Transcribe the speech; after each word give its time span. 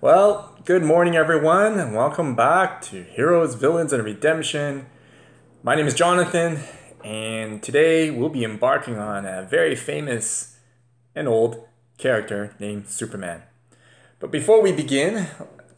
Well, 0.00 0.56
good 0.64 0.84
morning, 0.84 1.16
everyone, 1.16 1.80
and 1.80 1.92
welcome 1.92 2.36
back 2.36 2.80
to 2.82 3.02
Heroes, 3.02 3.56
Villains, 3.56 3.92
and 3.92 4.04
Redemption. 4.04 4.86
My 5.64 5.74
name 5.74 5.88
is 5.88 5.94
Jonathan, 5.94 6.60
and 7.02 7.60
today 7.60 8.08
we'll 8.08 8.28
be 8.28 8.44
embarking 8.44 8.96
on 8.96 9.26
a 9.26 9.42
very 9.42 9.74
famous 9.74 10.56
and 11.16 11.26
old 11.26 11.66
character 11.96 12.54
named 12.60 12.88
Superman. 12.88 13.42
But 14.20 14.30
before 14.30 14.62
we 14.62 14.70
begin, 14.70 15.26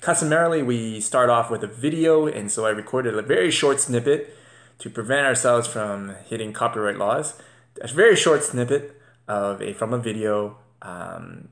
customarily 0.02 0.62
we 0.62 1.00
start 1.00 1.30
off 1.30 1.50
with 1.50 1.64
a 1.64 1.66
video, 1.66 2.26
and 2.26 2.50
so 2.50 2.66
I 2.66 2.70
recorded 2.70 3.16
a 3.16 3.22
very 3.22 3.50
short 3.50 3.80
snippet 3.80 4.36
to 4.80 4.90
prevent 4.90 5.26
ourselves 5.26 5.66
from 5.66 6.14
hitting 6.26 6.52
copyright 6.52 6.98
laws. 6.98 7.40
A 7.80 7.88
very 7.88 8.16
short 8.16 8.44
snippet 8.44 9.00
of 9.26 9.62
a 9.62 9.72
from 9.72 9.94
a 9.94 9.98
video 9.98 10.58
um, 10.82 11.48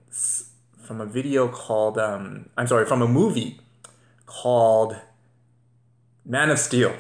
from 0.88 1.02
a 1.02 1.06
video 1.06 1.48
called 1.48 1.98
um, 1.98 2.48
I'm 2.56 2.66
sorry 2.66 2.86
from 2.86 3.02
a 3.02 3.06
movie 3.06 3.60
called 4.24 4.96
Man 6.24 6.48
of 6.48 6.58
Steel. 6.58 6.94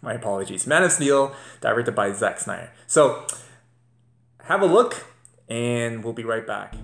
My 0.00 0.14
apologies. 0.14 0.66
Man 0.66 0.82
of 0.82 0.90
Steel, 0.90 1.34
directed 1.60 1.94
by 1.94 2.10
Zack 2.12 2.40
Snyder. 2.40 2.70
So 2.86 3.26
have 4.44 4.62
a 4.62 4.66
look, 4.66 5.04
and 5.46 6.02
we'll 6.02 6.14
be 6.14 6.24
right 6.24 6.46
back. 6.46 6.74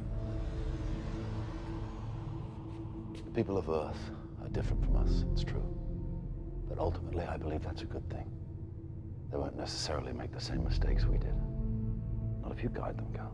The 3.15 3.31
people 3.35 3.57
of 3.57 3.71
Earth 3.71 4.11
are 4.43 4.49
different 4.51 4.85
from 4.85 4.97
us, 4.99 5.25
it's 5.33 5.45
true. 5.45 5.65
But 6.69 6.79
ultimately, 6.79 7.25
I 7.25 7.39
believe 7.39 7.63
that's 7.63 7.83
a 7.83 7.87
good 7.87 8.09
thing. 8.11 8.31
They 9.31 9.39
won't 9.39 9.57
necessarily 9.57 10.13
make 10.13 10.33
the 10.33 10.41
same 10.41 10.63
mistakes 10.63 11.07
we 11.07 11.17
did. 11.17 11.35
Not 12.43 12.53
if 12.53 12.63
you 12.63 12.69
guide 12.69 12.99
them, 12.99 13.11
Kal. 13.15 13.33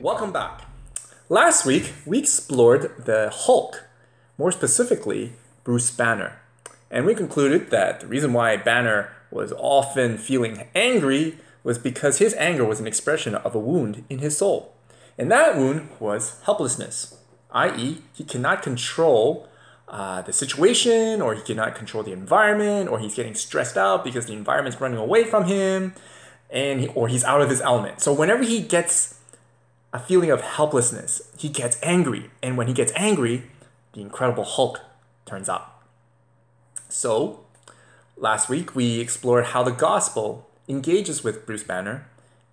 Welcome 0.00 0.30
back. 0.30 0.60
Last 1.28 1.66
week, 1.66 1.92
we 2.06 2.20
explored 2.20 3.04
the 3.04 3.30
Hulk, 3.34 3.82
more 4.38 4.52
specifically, 4.52 5.32
Bruce 5.64 5.90
Banner. 5.90 6.38
And 6.88 7.04
we 7.04 7.16
concluded 7.16 7.70
that 7.70 7.98
the 7.98 8.06
reason 8.06 8.32
why 8.32 8.56
Banner 8.58 9.12
was 9.32 9.52
often 9.58 10.16
feeling 10.16 10.68
angry 10.72 11.38
was 11.64 11.78
because 11.78 12.18
his 12.18 12.32
anger 12.34 12.64
was 12.64 12.78
an 12.78 12.86
expression 12.86 13.34
of 13.34 13.56
a 13.56 13.58
wound 13.58 14.04
in 14.08 14.20
his 14.20 14.38
soul. 14.38 14.72
And 15.18 15.32
that 15.32 15.56
wound 15.56 15.88
was 15.98 16.40
helplessness, 16.44 17.18
i.e., 17.50 18.02
he 18.14 18.22
cannot 18.22 18.62
control 18.62 19.48
uh, 19.88 20.22
the 20.22 20.32
situation, 20.32 21.20
or 21.20 21.34
he 21.34 21.42
cannot 21.42 21.74
control 21.74 22.04
the 22.04 22.12
environment, 22.12 22.88
or 22.88 23.00
he's 23.00 23.16
getting 23.16 23.34
stressed 23.34 23.76
out 23.76 24.04
because 24.04 24.26
the 24.26 24.32
environment's 24.32 24.80
running 24.80 24.98
away 24.98 25.24
from 25.24 25.46
him, 25.46 25.92
and 26.50 26.82
he, 26.82 26.86
or 26.88 27.08
he's 27.08 27.24
out 27.24 27.40
of 27.40 27.50
his 27.50 27.60
element. 27.60 28.00
So 28.00 28.12
whenever 28.12 28.44
he 28.44 28.62
gets 28.62 29.17
a 29.92 29.98
feeling 29.98 30.30
of 30.30 30.40
helplessness. 30.40 31.22
He 31.36 31.48
gets 31.48 31.78
angry, 31.82 32.30
and 32.42 32.56
when 32.56 32.68
he 32.68 32.74
gets 32.74 32.92
angry, 32.94 33.44
the 33.92 34.00
Incredible 34.00 34.44
Hulk 34.44 34.80
turns 35.24 35.48
up. 35.48 35.84
So, 36.88 37.40
last 38.16 38.48
week 38.48 38.74
we 38.74 39.00
explored 39.00 39.46
how 39.46 39.62
the 39.62 39.70
gospel 39.70 40.48
engages 40.68 41.24
with 41.24 41.46
Bruce 41.46 41.62
Banner, 41.62 42.06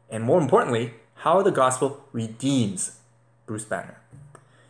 and 0.10 0.24
more 0.24 0.40
importantly, 0.40 0.94
how 1.16 1.42
the 1.42 1.52
gospel 1.52 2.06
redeems 2.12 3.00
Bruce 3.46 3.66
Banner. 3.66 3.98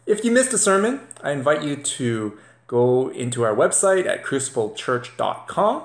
If 0.06 0.24
you 0.24 0.32
missed 0.32 0.52
the 0.52 0.58
sermon, 0.58 1.02
I 1.24 1.32
invite 1.32 1.64
you 1.64 1.76
to 1.76 2.38
go 2.68 3.10
into 3.10 3.44
our 3.44 3.56
website 3.56 4.06
at 4.08 4.24
cruciblechurch.com, 4.24 5.84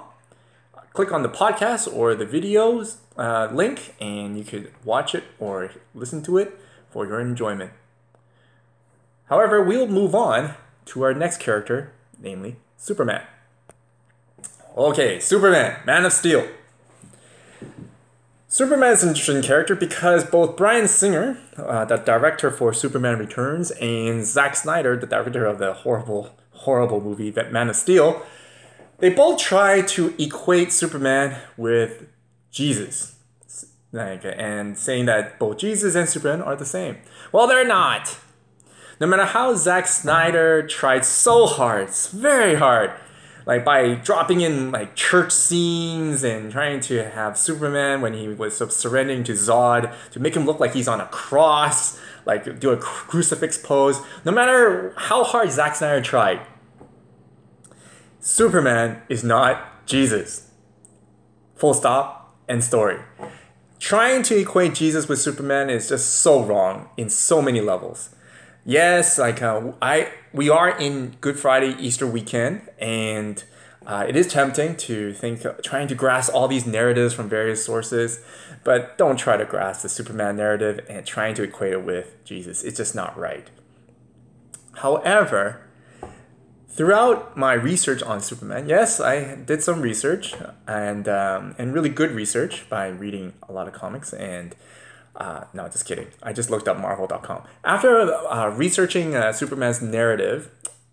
click 0.92 1.12
on 1.12 1.22
the 1.22 1.28
podcast 1.28 1.92
or 1.92 2.14
the 2.14 2.26
videos 2.26 2.96
uh, 3.16 3.48
link, 3.52 3.94
and 4.00 4.38
you 4.38 4.44
could 4.44 4.72
watch 4.84 5.14
it 5.14 5.24
or 5.38 5.72
listen 5.94 6.22
to 6.22 6.38
it 6.38 6.58
for 6.90 7.06
your 7.06 7.20
enjoyment. 7.20 7.72
However, 9.26 9.62
we'll 9.62 9.86
move 9.86 10.14
on 10.14 10.54
to 10.86 11.02
our 11.02 11.14
next 11.14 11.38
character, 11.38 11.92
namely 12.20 12.56
Superman. 12.76 13.22
Okay, 14.76 15.20
Superman, 15.20 15.80
Man 15.86 16.04
of 16.04 16.12
Steel. 16.12 16.46
Superman 18.48 18.92
is 18.92 19.04
an 19.04 19.10
interesting 19.10 19.42
character 19.42 19.76
because 19.76 20.24
both 20.24 20.56
Bryan 20.56 20.88
Singer, 20.88 21.38
uh, 21.56 21.84
the 21.84 21.96
director 21.98 22.50
for 22.50 22.72
Superman 22.72 23.16
Returns, 23.16 23.70
and 23.72 24.26
Zack 24.26 24.56
Snyder, 24.56 24.96
the 24.96 25.06
director 25.06 25.46
of 25.46 25.58
the 25.58 25.72
horrible, 25.72 26.30
horrible 26.50 27.00
movie 27.00 27.32
Man 27.52 27.68
of 27.68 27.76
Steel, 27.76 28.26
they 28.98 29.10
both 29.10 29.38
try 29.38 29.82
to 29.82 30.14
equate 30.18 30.72
Superman 30.72 31.40
with 31.56 32.08
Jesus. 32.50 33.14
Like, 33.92 34.22
and 34.24 34.78
saying 34.78 35.06
that 35.06 35.38
both 35.38 35.58
Jesus 35.58 35.94
and 35.96 36.08
Superman 36.08 36.42
are 36.42 36.54
the 36.54 36.64
same. 36.64 36.98
Well, 37.32 37.48
they're 37.48 37.66
not. 37.66 38.18
No 39.00 39.06
matter 39.06 39.24
how 39.24 39.54
Zack 39.54 39.88
Snyder 39.88 40.64
tried 40.66 41.04
so 41.04 41.46
hard, 41.46 41.88
it's 41.88 42.08
very 42.08 42.54
hard, 42.54 42.92
like 43.46 43.64
by 43.64 43.94
dropping 43.94 44.42
in 44.42 44.70
like 44.70 44.94
church 44.94 45.32
scenes 45.32 46.22
and 46.22 46.52
trying 46.52 46.80
to 46.80 47.08
have 47.10 47.36
Superman 47.36 48.00
when 48.00 48.12
he 48.12 48.28
was 48.28 48.58
surrendering 48.74 49.24
to 49.24 49.32
Zod 49.32 49.92
to 50.10 50.20
make 50.20 50.36
him 50.36 50.44
look 50.44 50.60
like 50.60 50.74
he's 50.74 50.86
on 50.86 51.00
a 51.00 51.06
cross, 51.06 51.98
like 52.26 52.60
do 52.60 52.70
a 52.70 52.76
crucifix 52.76 53.58
pose. 53.58 54.00
No 54.24 54.30
matter 54.30 54.92
how 54.96 55.24
hard 55.24 55.50
Zack 55.50 55.74
Snyder 55.74 56.02
tried, 56.02 56.46
Superman 58.20 59.02
is 59.08 59.24
not 59.24 59.86
Jesus. 59.86 60.50
Full 61.56 61.74
stop. 61.74 62.36
End 62.48 62.62
story 62.62 63.00
trying 63.80 64.22
to 64.22 64.38
equate 64.38 64.74
Jesus 64.74 65.08
with 65.08 65.18
Superman 65.18 65.70
is 65.70 65.88
just 65.88 66.14
so 66.16 66.44
wrong 66.44 66.90
in 66.96 67.08
so 67.10 67.42
many 67.42 67.60
levels. 67.60 68.10
Yes, 68.64 69.18
like 69.18 69.42
uh, 69.42 69.72
I 69.82 70.12
we 70.32 70.48
are 70.48 70.78
in 70.78 71.16
Good 71.20 71.38
Friday 71.38 71.74
Easter 71.78 72.06
weekend, 72.06 72.68
and 72.78 73.42
uh, 73.86 74.04
it 74.06 74.14
is 74.14 74.28
tempting 74.28 74.76
to 74.76 75.14
think 75.14 75.44
uh, 75.44 75.54
trying 75.64 75.88
to 75.88 75.94
grasp 75.94 76.32
all 76.34 76.46
these 76.46 76.66
narratives 76.66 77.14
from 77.14 77.28
various 77.28 77.64
sources, 77.64 78.20
but 78.62 78.98
don't 78.98 79.16
try 79.16 79.38
to 79.38 79.46
grasp 79.46 79.82
the 79.82 79.88
Superman 79.88 80.36
narrative 80.36 80.84
and 80.88 81.06
trying 81.06 81.34
to 81.34 81.42
equate 81.42 81.72
it 81.72 81.84
with 81.84 82.22
Jesus. 82.24 82.62
It's 82.62 82.76
just 82.76 82.94
not 82.94 83.18
right. 83.18 83.48
However, 84.74 85.62
throughout 86.70 87.36
my 87.36 87.52
research 87.52 88.02
on 88.02 88.20
Superman, 88.20 88.68
yes, 88.68 89.00
I 89.00 89.34
did 89.34 89.62
some 89.62 89.82
research 89.82 90.34
and 90.66 91.08
um, 91.08 91.54
and 91.58 91.74
really 91.74 91.88
good 91.88 92.12
research 92.12 92.68
by 92.68 92.88
reading 92.88 93.34
a 93.48 93.52
lot 93.52 93.68
of 93.68 93.74
comics 93.74 94.12
and. 94.12 94.54
Uh, 95.16 95.44
no, 95.52 95.68
just 95.68 95.84
kidding. 95.84 96.06
I 96.22 96.32
just 96.32 96.50
looked 96.50 96.68
up 96.68 96.78
Marvel.com. 96.78 97.42
After 97.62 98.00
uh, 98.00 98.48
researching 98.56 99.16
uh, 99.16 99.32
Superman's 99.32 99.82
narrative, 99.82 100.50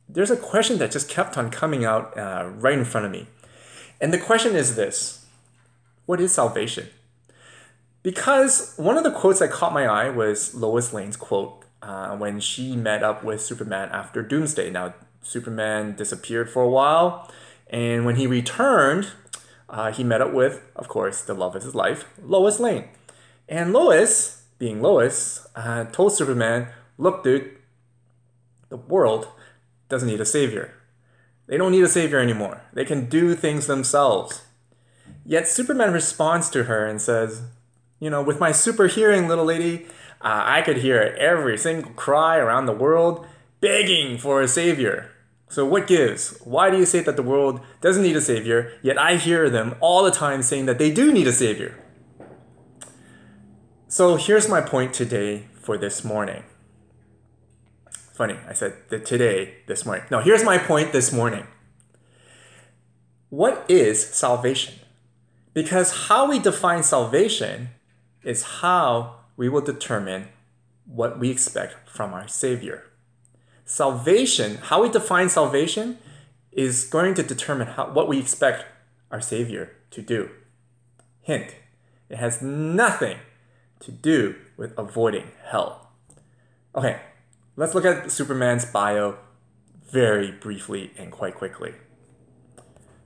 there's 0.10 0.32
a 0.32 0.36
question 0.36 0.80
that 0.80 0.92
just 0.92 1.08
kept 1.08 1.38
on 1.38 1.50
coming 1.50 1.86
out 1.86 2.18
uh, 2.18 2.50
right 2.56 2.78
in 2.78 2.84
front 2.84 3.06
of 3.06 3.12
me. 3.12 3.28
And 4.02 4.12
the 4.12 4.18
question 4.18 4.56
is 4.56 4.76
this 4.76 5.26
What 6.06 6.20
is 6.20 6.34
salvation? 6.34 6.88
Because 8.04 8.74
one 8.78 8.98
of 8.98 9.04
the 9.04 9.12
quotes 9.12 9.40
that 9.40 9.52
caught 9.52 9.74
my 9.74 9.86
eye 9.86 10.10
was 10.10 10.54
Lois 10.56 10.94
Lane's 10.94 11.18
quote 11.18 11.66
uh, 11.82 12.16
when 12.16 12.40
she 12.40 12.76
met 12.76 13.04
up 13.04 13.24
with 13.24 13.42
Superman 13.42 13.90
after 13.92 14.22
Doomsday. 14.22 14.70
Now, 14.70 14.94
Superman 15.28 15.96
disappeared 15.96 16.50
for 16.50 16.64
a 16.64 16.70
while, 16.70 17.30
and 17.70 18.06
when 18.06 18.16
he 18.16 18.28
returned, 18.28 19.12
uh, 19.70 19.92
he 19.92 20.04
met 20.04 20.22
up 20.22 20.34
with, 20.34 20.62
of 20.76 20.88
course, 20.88 21.22
the 21.22 21.34
love 21.34 21.56
of 21.56 21.64
his 21.64 21.76
life, 21.76 22.06
Lois 22.24 22.60
Lane. 22.60 22.86
And 23.50 23.74
Lois, 23.74 24.46
being 24.58 24.82
Lois, 24.82 25.46
uh, 25.56 25.84
told 25.86 26.14
Superman, 26.14 26.70
Look, 26.98 27.24
dude, 27.24 27.58
the 28.70 28.78
world 28.78 29.28
doesn't 29.90 30.08
need 30.08 30.22
a 30.22 30.26
savior. 30.26 30.74
They 31.48 31.58
don't 31.58 31.72
need 31.72 31.84
a 31.84 31.90
savior 31.90 32.20
anymore. 32.20 32.62
They 32.74 32.86
can 32.86 33.08
do 33.08 33.36
things 33.36 33.68
themselves. 33.68 34.44
Yet 35.26 35.48
Superman 35.48 35.92
responds 35.92 36.50
to 36.52 36.64
her 36.64 36.86
and 36.86 37.02
says, 37.02 37.44
You 38.00 38.10
know, 38.10 38.22
with 38.22 38.40
my 38.40 38.54
super 38.54 38.88
hearing, 38.88 39.28
little 39.28 39.46
lady, 39.46 39.88
uh, 40.22 40.44
I 40.46 40.62
could 40.62 40.78
hear 40.78 41.16
every 41.20 41.58
single 41.58 41.92
cry 41.92 42.38
around 42.38 42.66
the 42.66 42.72
world 42.72 43.26
begging 43.60 44.18
for 44.18 44.42
a 44.42 44.48
savior. 44.48 45.12
So, 45.50 45.66
what 45.66 45.88
gives? 45.88 46.38
Why 46.44 46.70
do 46.70 46.78
you 46.78 46.86
say 46.86 47.00
that 47.00 47.16
the 47.16 47.24
world 47.24 47.62
doesn't 47.80 48.04
need 48.04 48.16
a 48.16 48.22
savior, 48.22 48.74
yet 48.82 48.98
I 48.98 49.16
hear 49.16 49.50
them 49.50 49.76
all 49.80 50.04
the 50.04 50.12
time 50.12 50.44
saying 50.44 50.66
that 50.66 50.78
they 50.78 50.92
do 50.92 51.12
need 51.12 51.28
a 51.28 51.32
savior? 51.32 51.78
So, 53.88 54.18
here's 54.18 54.50
my 54.50 54.60
point 54.60 54.94
today 54.94 55.48
for 55.62 55.78
this 55.78 56.04
morning. 56.04 56.44
Funny, 58.14 58.38
I 58.48 58.54
said 58.54 58.74
that 58.90 59.06
today, 59.06 59.60
this 59.68 59.86
morning. 59.86 60.06
No, 60.12 60.20
here's 60.20 60.44
my 60.44 60.58
point 60.58 60.92
this 60.92 61.14
morning. 61.14 61.48
What 63.30 63.66
is 63.70 64.06
salvation? 64.06 64.74
Because 65.54 66.08
how 66.08 66.30
we 66.30 66.40
define 66.40 66.84
salvation 66.84 67.70
is 68.24 68.44
how 68.62 69.16
we 69.38 69.48
will 69.48 69.62
determine 69.62 70.28
what 70.86 71.20
we 71.20 71.30
expect 71.30 71.90
from 71.90 72.14
our 72.14 72.28
Savior 72.28 72.87
salvation, 73.68 74.56
how 74.56 74.82
we 74.82 74.90
define 74.90 75.30
salvation, 75.30 76.00
is 76.52 76.86
going 76.86 77.14
to 77.14 77.22
determine 77.22 77.68
how, 77.68 77.92
what 77.92 78.08
we 78.08 78.18
expect 78.18 78.66
our 79.12 79.22
Savior 79.22 79.76
to 79.92 80.02
do. 80.02 80.32
Hint, 81.22 81.54
it 82.10 82.18
has 82.18 82.42
nothing 82.42 83.18
to 83.82 83.92
do 83.92 84.36
with 84.56 84.74
avoiding 84.78 85.32
hell. 85.44 85.92
Okay, 86.76 87.00
let's 87.56 87.76
look 87.76 87.86
at 87.86 88.10
Superman's 88.12 88.66
bio 88.66 89.18
very 89.92 90.32
briefly 90.32 90.92
and 90.98 91.12
quite 91.12 91.36
quickly. 91.36 91.74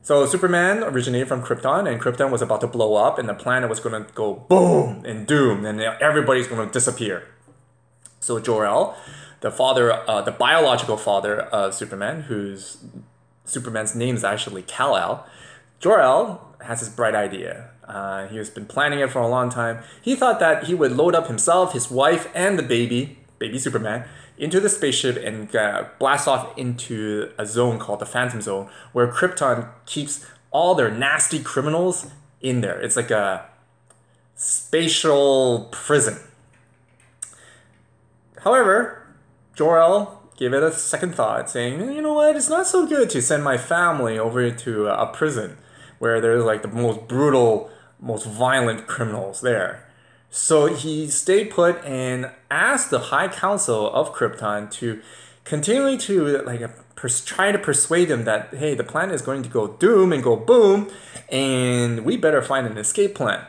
So 0.04 0.26
Superman 0.26 0.84
originated 0.84 1.28
from 1.28 1.44
Krypton, 1.44 1.92
and 1.92 2.02
Krypton 2.02 2.32
was 2.32 2.42
about 2.42 2.62
to 2.62 2.68
blow 2.68 2.96
up, 2.96 3.20
and 3.20 3.28
the 3.28 3.34
planet 3.34 3.70
was 3.70 3.80
going 3.80 4.04
to 4.04 4.12
go 4.14 4.34
boom 4.34 5.04
and 5.06 5.28
doom, 5.28 5.66
and 5.66 5.80
everybody's 5.82 6.48
going 6.48 6.66
to 6.66 6.72
disappear. 6.72 7.28
So 8.20 8.40
Jor-El, 8.40 8.98
the 9.42 9.52
father, 9.52 9.92
uh, 9.92 10.22
the 10.22 10.32
biological 10.32 10.98
father 10.98 11.42
of 11.42 11.74
Superman, 11.74 12.24
whose 12.24 12.78
Superman's 13.46 13.96
name 13.96 14.16
is 14.16 14.24
actually 14.24 14.62
Kal-El, 14.64 15.26
Jor-El 15.80 16.56
has 16.62 16.80
this 16.80 16.90
bright 16.90 17.16
idea. 17.16 17.70
Uh, 17.88 18.28
he 18.28 18.38
has 18.38 18.50
been 18.50 18.66
planning 18.66 19.00
it 19.00 19.12
for 19.12 19.20
a 19.20 19.28
long 19.28 19.50
time. 19.50 19.80
He 20.02 20.16
thought 20.16 20.40
that 20.40 20.66
he 20.66 20.76
would 20.76 20.92
load 20.92 21.16
up 21.16 21.28
himself, 21.28 21.74
his 21.74 21.92
wife, 21.92 22.30
and 22.34 22.58
the 22.58 22.64
baby, 22.64 23.18
baby 23.40 23.58
Superman, 23.58 24.06
into 24.38 24.60
the 24.60 24.70
spaceship 24.70 25.18
and 25.18 25.54
uh, 25.56 25.86
blast 26.00 26.28
off 26.28 26.58
into 26.58 27.32
a 27.38 27.46
zone 27.46 27.80
called 27.80 28.00
the 28.00 28.06
Phantom 28.06 28.42
Zone, 28.42 28.70
where 28.94 29.08
Krypton 29.08 29.70
keeps 29.86 30.26
all 30.52 30.76
their 30.76 30.92
nasty 30.92 31.42
criminals 31.42 32.12
in 32.40 32.62
there. 32.62 32.80
It's 32.80 32.96
like 32.96 33.12
a 33.12 33.46
spatial 34.36 35.68
prison. 35.72 36.18
However, 38.40 39.01
Jor-El 39.56 40.22
gave 40.38 40.54
it 40.54 40.64
a 40.64 40.72
second 40.72 41.14
thought, 41.14 41.50
saying, 41.50 41.94
you 41.94 42.02
know 42.02 42.14
what, 42.14 42.36
it's 42.36 42.50
not 42.50 42.68
so 42.68 42.88
good 42.88 43.10
to 43.12 43.22
send 43.22 43.44
my 43.44 43.58
family 43.58 44.18
over 44.18 44.50
to 44.50 44.88
a 44.88 45.06
prison 45.08 45.58
where 46.00 46.20
there's 46.20 46.44
like 46.44 46.64
the 46.64 46.68
most 46.68 47.08
brutal, 47.08 47.70
most 48.00 48.26
violent 48.26 48.88
criminals 48.88 49.42
there. 49.42 49.88
So 50.32 50.68
he 50.68 51.08
stayed 51.10 51.52
put 51.52 51.84
and 51.86 52.32
asked 52.50 52.90
the 52.90 53.00
High 53.00 53.28
Council 53.28 53.92
of 53.92 54.14
Krypton 54.16 54.72
to 54.72 55.02
continually 55.44 55.98
to 55.98 56.42
like 56.44 56.62
pers- 56.96 57.24
try 57.24 57.52
to 57.52 57.60
persuade 57.60 58.08
them 58.08 58.24
that 58.24 58.54
hey, 58.54 58.74
the 58.74 58.84
planet 58.84 59.14
is 59.14 59.22
going 59.22 59.44
to 59.44 59.50
go 59.50 59.68
doom 59.68 60.12
and 60.12 60.24
go 60.24 60.36
boom, 60.36 60.90
and 61.30 62.04
we 62.04 62.18
better 62.18 62.42
find 62.42 62.66
an 62.66 62.78
escape 62.78 63.14
plan. 63.14 63.46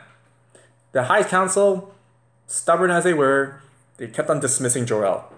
The 0.91 1.05
High 1.05 1.23
Council, 1.23 1.95
stubborn 2.45 2.91
as 2.91 3.03
they 3.03 3.15
were, 3.15 3.61
they 3.97 4.07
kept 4.07 4.29
on 4.29 4.39
dismissing 4.39 4.85
Jor-El. 4.85 5.32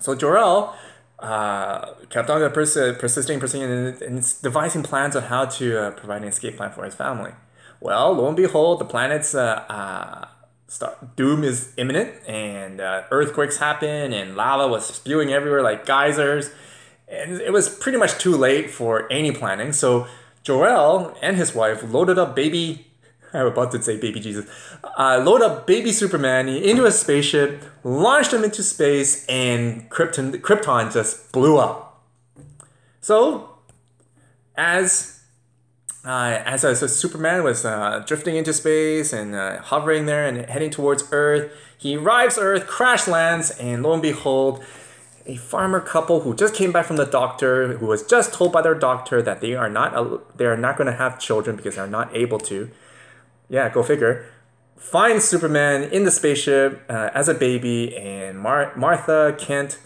So 0.00 0.14
Jor-El 0.14 0.76
uh, 1.20 1.94
kept 2.08 2.28
on 2.28 2.50
pers- 2.50 2.74
persisting, 2.98 3.38
persisting, 3.38 3.62
and, 3.62 4.02
and 4.02 4.34
devising 4.42 4.82
plans 4.82 5.14
on 5.14 5.24
how 5.24 5.44
to 5.44 5.78
uh, 5.78 5.90
provide 5.92 6.22
an 6.22 6.28
escape 6.28 6.56
plan 6.56 6.72
for 6.72 6.84
his 6.84 6.94
family. 6.94 7.32
Well, 7.80 8.12
lo 8.12 8.26
and 8.26 8.36
behold, 8.36 8.80
the 8.80 8.84
planet's 8.84 9.34
uh, 9.34 9.64
uh 9.68 10.28
start, 10.70 11.16
doom 11.16 11.42
is 11.42 11.72
imminent 11.76 12.14
and 12.28 12.80
uh, 12.80 13.02
earthquakes 13.10 13.56
happen 13.56 14.12
and 14.12 14.36
lava 14.36 14.68
was 14.68 14.86
spewing 14.86 15.32
everywhere 15.32 15.62
like 15.62 15.84
geysers 15.84 16.50
and 17.08 17.40
it 17.40 17.52
was 17.52 17.68
pretty 17.68 17.98
much 17.98 18.16
too 18.18 18.36
late 18.36 18.70
for 18.70 19.12
any 19.12 19.32
planning 19.32 19.72
so 19.72 20.06
Jor-El 20.44 21.16
and 21.20 21.36
his 21.36 21.56
wife 21.56 21.82
loaded 21.82 22.18
up 22.18 22.36
baby 22.36 22.86
I'm 23.32 23.46
about 23.46 23.72
to 23.72 23.82
say 23.82 23.96
baby 23.96 24.20
Jesus. 24.20 24.46
Uh, 24.98 25.22
load 25.24 25.42
up 25.42 25.66
baby 25.66 25.92
Superman 25.92 26.48
into 26.48 26.84
a 26.84 26.90
spaceship, 26.90 27.62
launched 27.84 28.32
him 28.32 28.44
into 28.44 28.62
space, 28.62 29.24
and 29.26 29.88
Krypton, 29.90 30.40
Krypton 30.40 30.92
just 30.92 31.32
blew 31.32 31.58
up. 31.58 32.02
So, 33.00 33.58
as 34.56 35.20
uh, 36.04 36.42
as, 36.46 36.64
as, 36.64 36.82
as 36.82 36.96
Superman 36.96 37.44
was 37.44 37.64
uh, 37.64 38.02
drifting 38.06 38.36
into 38.36 38.52
space 38.52 39.12
and 39.12 39.34
uh, 39.34 39.60
hovering 39.60 40.06
there 40.06 40.26
and 40.26 40.48
heading 40.48 40.70
towards 40.70 41.04
Earth, 41.12 41.52
he 41.76 41.96
arrives 41.96 42.38
Earth, 42.38 42.66
crash 42.66 43.06
lands, 43.06 43.50
and 43.52 43.82
lo 43.82 43.92
and 43.92 44.02
behold, 44.02 44.64
a 45.26 45.36
farmer 45.36 45.80
couple 45.80 46.20
who 46.20 46.34
just 46.34 46.54
came 46.54 46.72
back 46.72 46.86
from 46.86 46.96
the 46.96 47.04
doctor, 47.04 47.76
who 47.76 47.86
was 47.86 48.02
just 48.02 48.32
told 48.32 48.52
by 48.52 48.62
their 48.62 48.74
doctor 48.74 49.20
that 49.20 49.40
they 49.40 49.54
are 49.54 49.68
not 49.68 50.36
they 50.38 50.46
are 50.46 50.56
not 50.56 50.76
going 50.78 50.86
to 50.86 50.96
have 50.96 51.20
children 51.20 51.56
because 51.56 51.76
they're 51.76 51.86
not 51.86 52.14
able 52.16 52.38
to. 52.38 52.70
Yeah, 53.50 53.68
go 53.68 53.82
figure. 53.82 54.24
Finds 54.76 55.24
Superman 55.24 55.82
in 55.82 56.04
the 56.04 56.10
spaceship 56.10 56.82
uh, 56.88 57.10
as 57.12 57.28
a 57.28 57.34
baby, 57.34 57.94
and 57.96 58.38
Mar- 58.38 58.72
Martha 58.76 59.36
Kent 59.38 59.78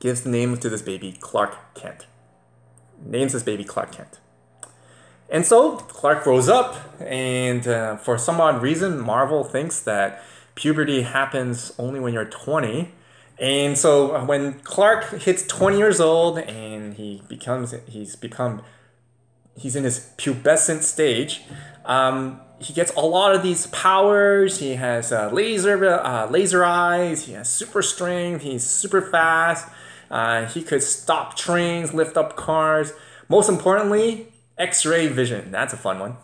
gives 0.00 0.22
the 0.22 0.30
name 0.30 0.56
to 0.56 0.68
this 0.68 0.82
baby 0.82 1.16
Clark 1.20 1.74
Kent. 1.74 2.06
Names 3.04 3.34
this 3.34 3.42
baby 3.42 3.62
Clark 3.62 3.92
Kent. 3.92 4.18
And 5.28 5.46
so 5.46 5.76
Clark 5.76 6.24
grows 6.24 6.48
up, 6.48 6.76
and 7.00 7.68
uh, 7.68 7.96
for 7.96 8.18
some 8.18 8.40
odd 8.40 8.62
reason, 8.62 8.98
Marvel 8.98 9.44
thinks 9.44 9.78
that 9.80 10.22
puberty 10.54 11.02
happens 11.02 11.72
only 11.78 12.00
when 12.00 12.14
you're 12.14 12.24
20. 12.24 12.92
And 13.38 13.76
so 13.76 14.14
uh, 14.14 14.24
when 14.24 14.60
Clark 14.60 15.22
hits 15.22 15.46
20 15.46 15.76
years 15.76 16.00
old 16.00 16.38
and 16.38 16.94
he 16.94 17.22
becomes, 17.28 17.74
he's 17.86 18.16
become, 18.16 18.62
he's 19.56 19.74
in 19.74 19.84
his 19.84 20.10
pubescent 20.16 20.82
stage, 20.82 21.42
um, 21.84 22.40
he 22.64 22.72
gets 22.72 22.92
a 22.96 23.00
lot 23.00 23.34
of 23.34 23.42
these 23.42 23.66
powers. 23.68 24.58
He 24.58 24.76
has 24.76 25.12
uh, 25.12 25.30
laser, 25.30 25.84
uh, 25.84 26.26
laser 26.30 26.64
eyes. 26.64 27.26
He 27.26 27.34
has 27.34 27.48
super 27.48 27.82
strength. 27.82 28.42
He's 28.42 28.64
super 28.64 29.02
fast. 29.02 29.68
Uh, 30.10 30.46
he 30.46 30.62
could 30.62 30.82
stop 30.82 31.36
trains, 31.36 31.92
lift 31.92 32.16
up 32.16 32.36
cars. 32.36 32.92
Most 33.28 33.48
importantly, 33.48 34.32
X-ray 34.56 35.08
vision. 35.08 35.50
That's 35.50 35.74
a 35.74 35.76
fun 35.76 35.98
one. 35.98 36.16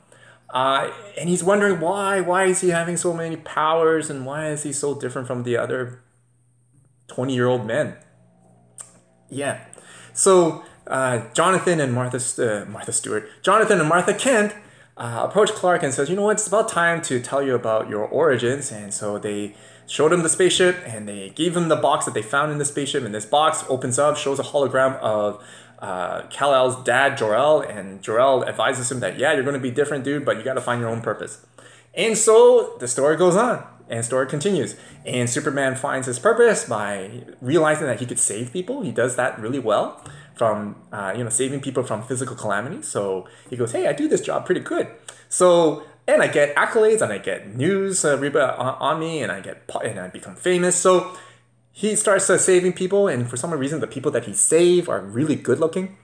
Uh, 0.49 0.91
and 1.19 1.29
he's 1.29 1.45
wondering 1.45 1.79
why. 1.81 2.21
Why 2.21 2.45
is 2.45 2.61
he 2.61 2.71
having 2.71 2.97
so 2.97 3.13
many 3.13 3.37
powers, 3.37 4.11
and 4.11 4.27
why 4.27 4.49
is 4.49 4.65
he 4.65 4.73
so 4.73 4.99
different 4.99 5.29
from 5.29 5.45
the 5.45 5.57
other 5.57 6.03
twenty-year-old 7.07 7.67
men? 7.67 7.97
Yeah. 9.29 9.61
So 10.13 10.65
uh, 10.87 11.23
Jonathan 11.35 11.79
and 11.79 11.93
Martha 11.93 12.19
uh, 12.19 12.65
Martha 12.69 12.93
Stewart, 12.93 13.29
Jonathan 13.43 13.79
and 13.79 13.89
Martha 13.89 14.13
Kent 14.13 14.53
uh, 15.01 15.27
approach 15.29 15.51
Clark 15.51 15.83
and 15.83 15.93
says, 15.93 16.09
"You 16.11 16.17
know 16.17 16.27
what? 16.29 16.37
It's 16.39 16.47
about 16.47 16.69
time 16.69 17.03
to 17.03 17.21
tell 17.21 17.43
you 17.43 17.55
about 17.55 17.89
your 17.89 18.05
origins." 18.05 18.71
And 18.71 18.95
so 18.95 19.19
they 19.19 19.55
showed 19.87 20.13
him 20.13 20.23
the 20.23 20.29
spaceship, 20.29 20.77
and 20.87 21.09
they 21.09 21.31
gave 21.31 21.57
him 21.57 21.69
the 21.69 21.77
box 21.77 22.05
that 22.05 22.15
they 22.15 22.23
found 22.23 22.53
in 22.53 22.59
the 22.59 22.65
spaceship. 22.65 23.03
And 23.03 23.13
this 23.13 23.27
box 23.27 23.65
opens 23.69 23.99
up, 23.99 24.17
shows 24.17 24.39
a 24.39 24.45
hologram 24.45 24.97
of 25.01 25.43
uh, 25.81 26.23
Kal-El's 26.29 26.85
dad, 26.85 27.19
Jor-El, 27.19 27.63
and 27.63 28.03
Jor-El 28.03 28.45
advises 28.45 28.93
him 28.93 29.01
that, 29.01 29.19
yeah, 29.19 29.33
you're 29.33 29.43
going 29.43 29.55
to 29.55 29.61
be 29.61 29.71
different, 29.71 30.05
dude, 30.05 30.25
but 30.25 30.37
you 30.37 30.45
got 30.45 30.55
to 30.55 30.61
find 30.61 30.81
your 30.81 30.91
own 30.91 31.01
purpose. 31.01 31.45
And 31.95 32.17
so 32.17 32.77
the 32.79 32.87
story 32.87 33.17
goes 33.17 33.35
on, 33.35 33.67
and 33.89 34.05
story 34.05 34.27
continues. 34.29 34.77
And 35.05 35.29
Superman 35.29 35.75
finds 35.75 36.07
his 36.07 36.19
purpose 36.19 36.69
by 36.69 37.25
realizing 37.41 37.87
that 37.87 37.99
he 37.99 38.07
could 38.07 38.19
save 38.19 38.53
people. 38.53 38.83
He 38.83 38.93
does 38.93 39.17
that 39.17 39.41
really 39.41 39.59
well 39.59 40.05
from, 40.41 40.75
uh, 40.91 41.13
you 41.15 41.23
know, 41.23 41.29
saving 41.29 41.61
people 41.61 41.83
from 41.83 42.03
physical 42.03 42.35
calamity. 42.35 42.81
So 42.81 43.29
he 43.51 43.57
goes, 43.61 43.73
hey, 43.73 43.87
I 43.87 43.93
do 43.93 44.09
this 44.09 44.23
job 44.23 44.47
pretty 44.47 44.63
good. 44.63 44.87
So 45.29 45.85
and 46.09 46.23
I 46.23 46.29
get 46.29 46.57
accolades 46.57 47.03
and 47.03 47.13
I 47.13 47.19
get 47.19 47.55
news 47.55 48.07
uh, 48.07 48.17
on 48.81 48.99
me 48.99 49.23
and 49.23 49.31
I 49.31 49.41
get 49.41 49.69
and 49.85 50.01
I 50.01 50.09
become 50.09 50.37
famous. 50.37 50.77
So 50.77 51.15
he 51.73 51.95
starts 51.95 52.31
uh, 52.31 52.39
saving 52.39 52.73
people, 52.73 53.07
and 53.07 53.29
for 53.29 53.37
some 53.37 53.53
reason, 53.53 53.81
the 53.81 53.87
people 53.87 54.11
that 54.13 54.25
he 54.25 54.35
saved 54.35 54.89
are 54.89 55.01
really 55.01 55.37
good 55.37 55.61
looking. 55.61 55.97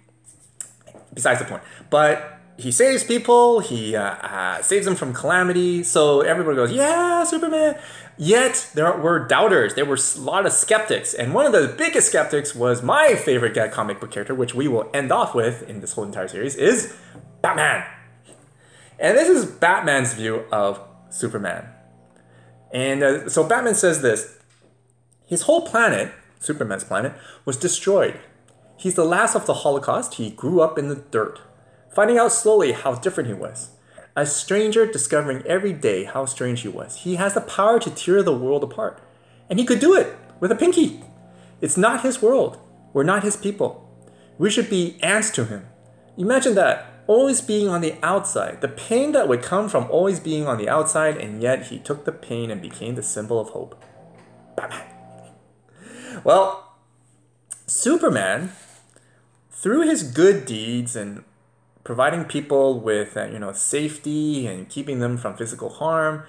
Besides 1.13 1.41
the 1.41 1.47
point, 1.47 1.63
but 1.89 2.39
he 2.59 2.71
saves 2.71 3.03
people. 3.05 3.61
He 3.61 3.97
uh, 3.97 4.03
uh, 4.03 4.63
saves 4.63 4.85
them 4.85 4.97
from 4.97 5.13
calamity. 5.13 5.83
So 5.83 6.21
everybody 6.21 6.57
goes, 6.57 6.73
"Yeah, 6.73 7.25
Superman." 7.25 7.79
Yet 8.19 8.71
there 8.75 8.97
were 8.97 9.27
doubters. 9.27 9.75
There 9.75 9.85
were 9.85 9.99
a 9.99 10.21
lot 10.21 10.47
of 10.47 10.53
skeptics, 10.53 11.13
and 11.13 11.35
one 11.35 11.45
of 11.45 11.53
the 11.53 11.75
biggest 11.77 12.09
skeptics 12.09 12.55
was 12.55 12.83
my 12.83 13.15
favorite 13.15 13.73
comic 13.73 14.01
book 14.01 14.11
character, 14.11 14.35
which 14.35 14.55
we 14.55 14.69
will 14.69 14.91
end 14.95 15.13
off 15.13 15.35
with 15.35 15.69
in 15.69 15.81
this 15.81 15.93
whole 15.93 16.05
entire 16.05 16.29
series, 16.29 16.57
is 16.57 16.95
Batman. 17.43 17.85
And 18.99 19.19
this 19.19 19.29
is 19.29 19.45
Batman's 19.45 20.15
view 20.15 20.45
of 20.51 20.81
Superman. 21.11 21.69
And 22.73 23.03
uh, 23.03 23.29
so 23.29 23.45
Batman 23.45 23.75
says 23.75 24.01
this 24.01 24.39
his 25.27 25.43
whole 25.43 25.67
planet, 25.67 26.13
Superman's 26.39 26.85
planet, 26.85 27.13
was 27.45 27.57
destroyed. 27.57 28.19
He's 28.79 28.95
the 28.95 29.05
last 29.05 29.35
of 29.35 29.47
the 29.47 29.55
Holocaust. 29.55 30.15
He 30.15 30.31
grew 30.31 30.61
up 30.61 30.79
in 30.79 30.89
the 30.89 30.97
dirt, 30.97 31.41
finding 31.95 32.19
out 32.19 32.33
slowly 32.33 32.73
how 32.73 32.95
different 32.95 33.29
he 33.29 33.35
was. 33.35 33.71
A 34.17 34.25
stranger 34.25 34.87
discovering 34.87 35.43
every 35.43 35.75
day 35.75 36.05
how 36.05 36.25
strange 36.25 36.63
he 36.63 36.69
was. 36.69 37.03
He 37.03 37.17
has 37.17 37.35
the 37.35 37.43
power 37.43 37.79
to 37.79 37.91
tear 37.91 38.23
the 38.23 38.37
world 38.37 38.65
apart. 38.65 39.03
And 39.51 39.59
he 39.59 39.67
could 39.67 39.79
do 39.79 39.95
it 39.95 40.17
with 40.41 40.51
a 40.51 40.57
pinky. 40.57 41.03
It's 41.61 41.77
not 41.77 42.03
his 42.03 42.23
world. 42.23 42.59
We're 42.95 43.03
not 43.03 43.23
his 43.23 43.37
people. 43.37 43.87
We 44.39 44.51
should 44.51 44.71
be 44.71 44.99
ants 45.03 45.31
to 45.33 45.45
him. 45.45 45.67
Imagine 46.17 46.55
that, 46.55 47.03
always 47.07 47.43
being 47.43 47.69
on 47.69 47.83
the 47.83 47.95
outside, 48.03 48.63
the 48.63 48.69
pain 48.69 49.13
that 49.13 49.29
would 49.29 49.43
come 49.43 49.69
from 49.69 49.91
always 49.91 50.19
being 50.19 50.47
on 50.47 50.57
the 50.57 50.69
outside, 50.69 51.19
and 51.19 51.43
yet 51.43 51.67
he 51.67 51.79
took 51.79 52.07
the 52.07 52.13
pain 52.13 52.51
and 52.51 52.63
became 52.63 52.95
the 52.95 53.03
symbol 53.03 53.39
of 53.39 53.51
hope. 53.51 53.85
Well, 56.25 56.75
Superman, 57.67 58.53
through 59.51 59.83
his 59.83 60.03
good 60.03 60.47
deeds 60.47 60.97
and 60.97 61.25
providing 61.87 62.25
people 62.25 62.81
with 62.81 63.17
uh, 63.17 63.27
you 63.27 63.39
know 63.39 63.53
safety 63.53 64.45
and 64.45 64.69
keeping 64.69 64.99
them 64.99 65.17
from 65.17 65.37
physical 65.37 65.69
harm, 65.71 66.25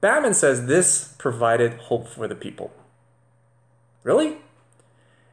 Batman 0.00 0.34
says 0.34 0.66
this 0.66 1.16
provided 1.18 1.72
hope 1.88 2.06
for 2.06 2.28
the 2.28 2.36
people. 2.36 2.70
Really? 4.04 4.36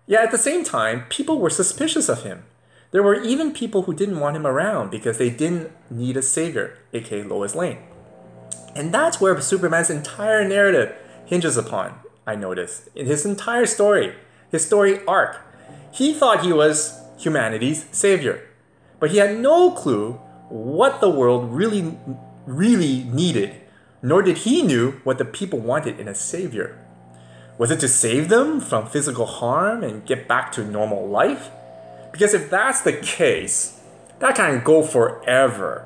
Yet 0.07 0.23
at 0.23 0.31
the 0.31 0.37
same 0.39 0.63
time, 0.63 1.05
people 1.09 1.37
were 1.37 1.51
suspicious 1.51 2.09
of 2.09 2.23
him. 2.23 2.45
There 2.89 3.03
were 3.03 3.21
even 3.21 3.53
people 3.53 3.83
who 3.83 3.93
didn't 3.93 4.19
want 4.19 4.35
him 4.35 4.47
around 4.47 4.89
because 4.89 5.19
they 5.19 5.29
didn't 5.29 5.71
need 5.91 6.17
a 6.17 6.23
savior, 6.23 6.79
aka 6.91 7.21
Lois 7.21 7.53
Lane. 7.53 7.77
And 8.75 8.91
that's 8.91 9.21
where 9.21 9.39
Superman's 9.39 9.91
entire 9.91 10.47
narrative 10.47 10.95
hinges 11.23 11.55
upon, 11.55 11.99
I 12.25 12.33
noticed, 12.35 12.89
in 12.95 13.05
his 13.05 13.27
entire 13.27 13.67
story, 13.67 14.15
his 14.49 14.65
story 14.65 15.05
arc. 15.05 15.37
He 15.91 16.15
thought 16.15 16.43
he 16.43 16.51
was 16.51 16.99
humanity's 17.19 17.85
savior, 17.91 18.46
but 18.99 19.11
he 19.11 19.17
had 19.17 19.37
no 19.39 19.71
clue 19.71 20.13
what 20.49 21.01
the 21.01 21.09
world 21.09 21.51
really, 21.51 21.97
really 22.45 23.03
needed, 23.05 23.61
nor 24.01 24.21
did 24.21 24.39
he 24.39 24.61
knew 24.61 24.93
what 25.03 25.17
the 25.17 25.25
people 25.25 25.59
wanted 25.59 25.99
in 25.99 26.07
a 26.07 26.15
savior. 26.15 26.79
Was 27.57 27.71
it 27.71 27.79
to 27.79 27.87
save 27.87 28.29
them 28.29 28.59
from 28.59 28.87
physical 28.87 29.25
harm 29.25 29.83
and 29.83 30.05
get 30.05 30.27
back 30.27 30.51
to 30.53 30.63
normal 30.63 31.07
life? 31.07 31.49
Because 32.11 32.33
if 32.33 32.49
that's 32.49 32.81
the 32.81 32.93
case, 32.93 33.79
that 34.19 34.35
can 34.35 34.63
go 34.63 34.83
forever, 34.83 35.85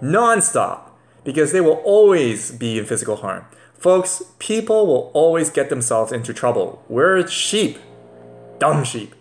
non-stop, 0.00 0.98
because 1.24 1.52
they 1.52 1.60
will 1.60 1.80
always 1.84 2.50
be 2.50 2.78
in 2.78 2.84
physical 2.84 3.16
harm. 3.16 3.46
Folks, 3.74 4.22
people 4.38 4.86
will 4.86 5.10
always 5.14 5.50
get 5.50 5.68
themselves 5.68 6.12
into 6.12 6.32
trouble. 6.32 6.84
We're 6.88 7.26
sheep, 7.26 7.78
dumb 8.58 8.84
sheep. 8.84 9.14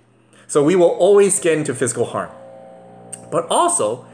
So 0.47 0.63
we 0.63 0.75
will 0.75 0.89
always 0.89 1.39
get 1.39 1.57
into 1.57 1.73
physical 1.73 2.05
harm. 2.05 2.29
But 3.31 3.47
also, 3.49 4.05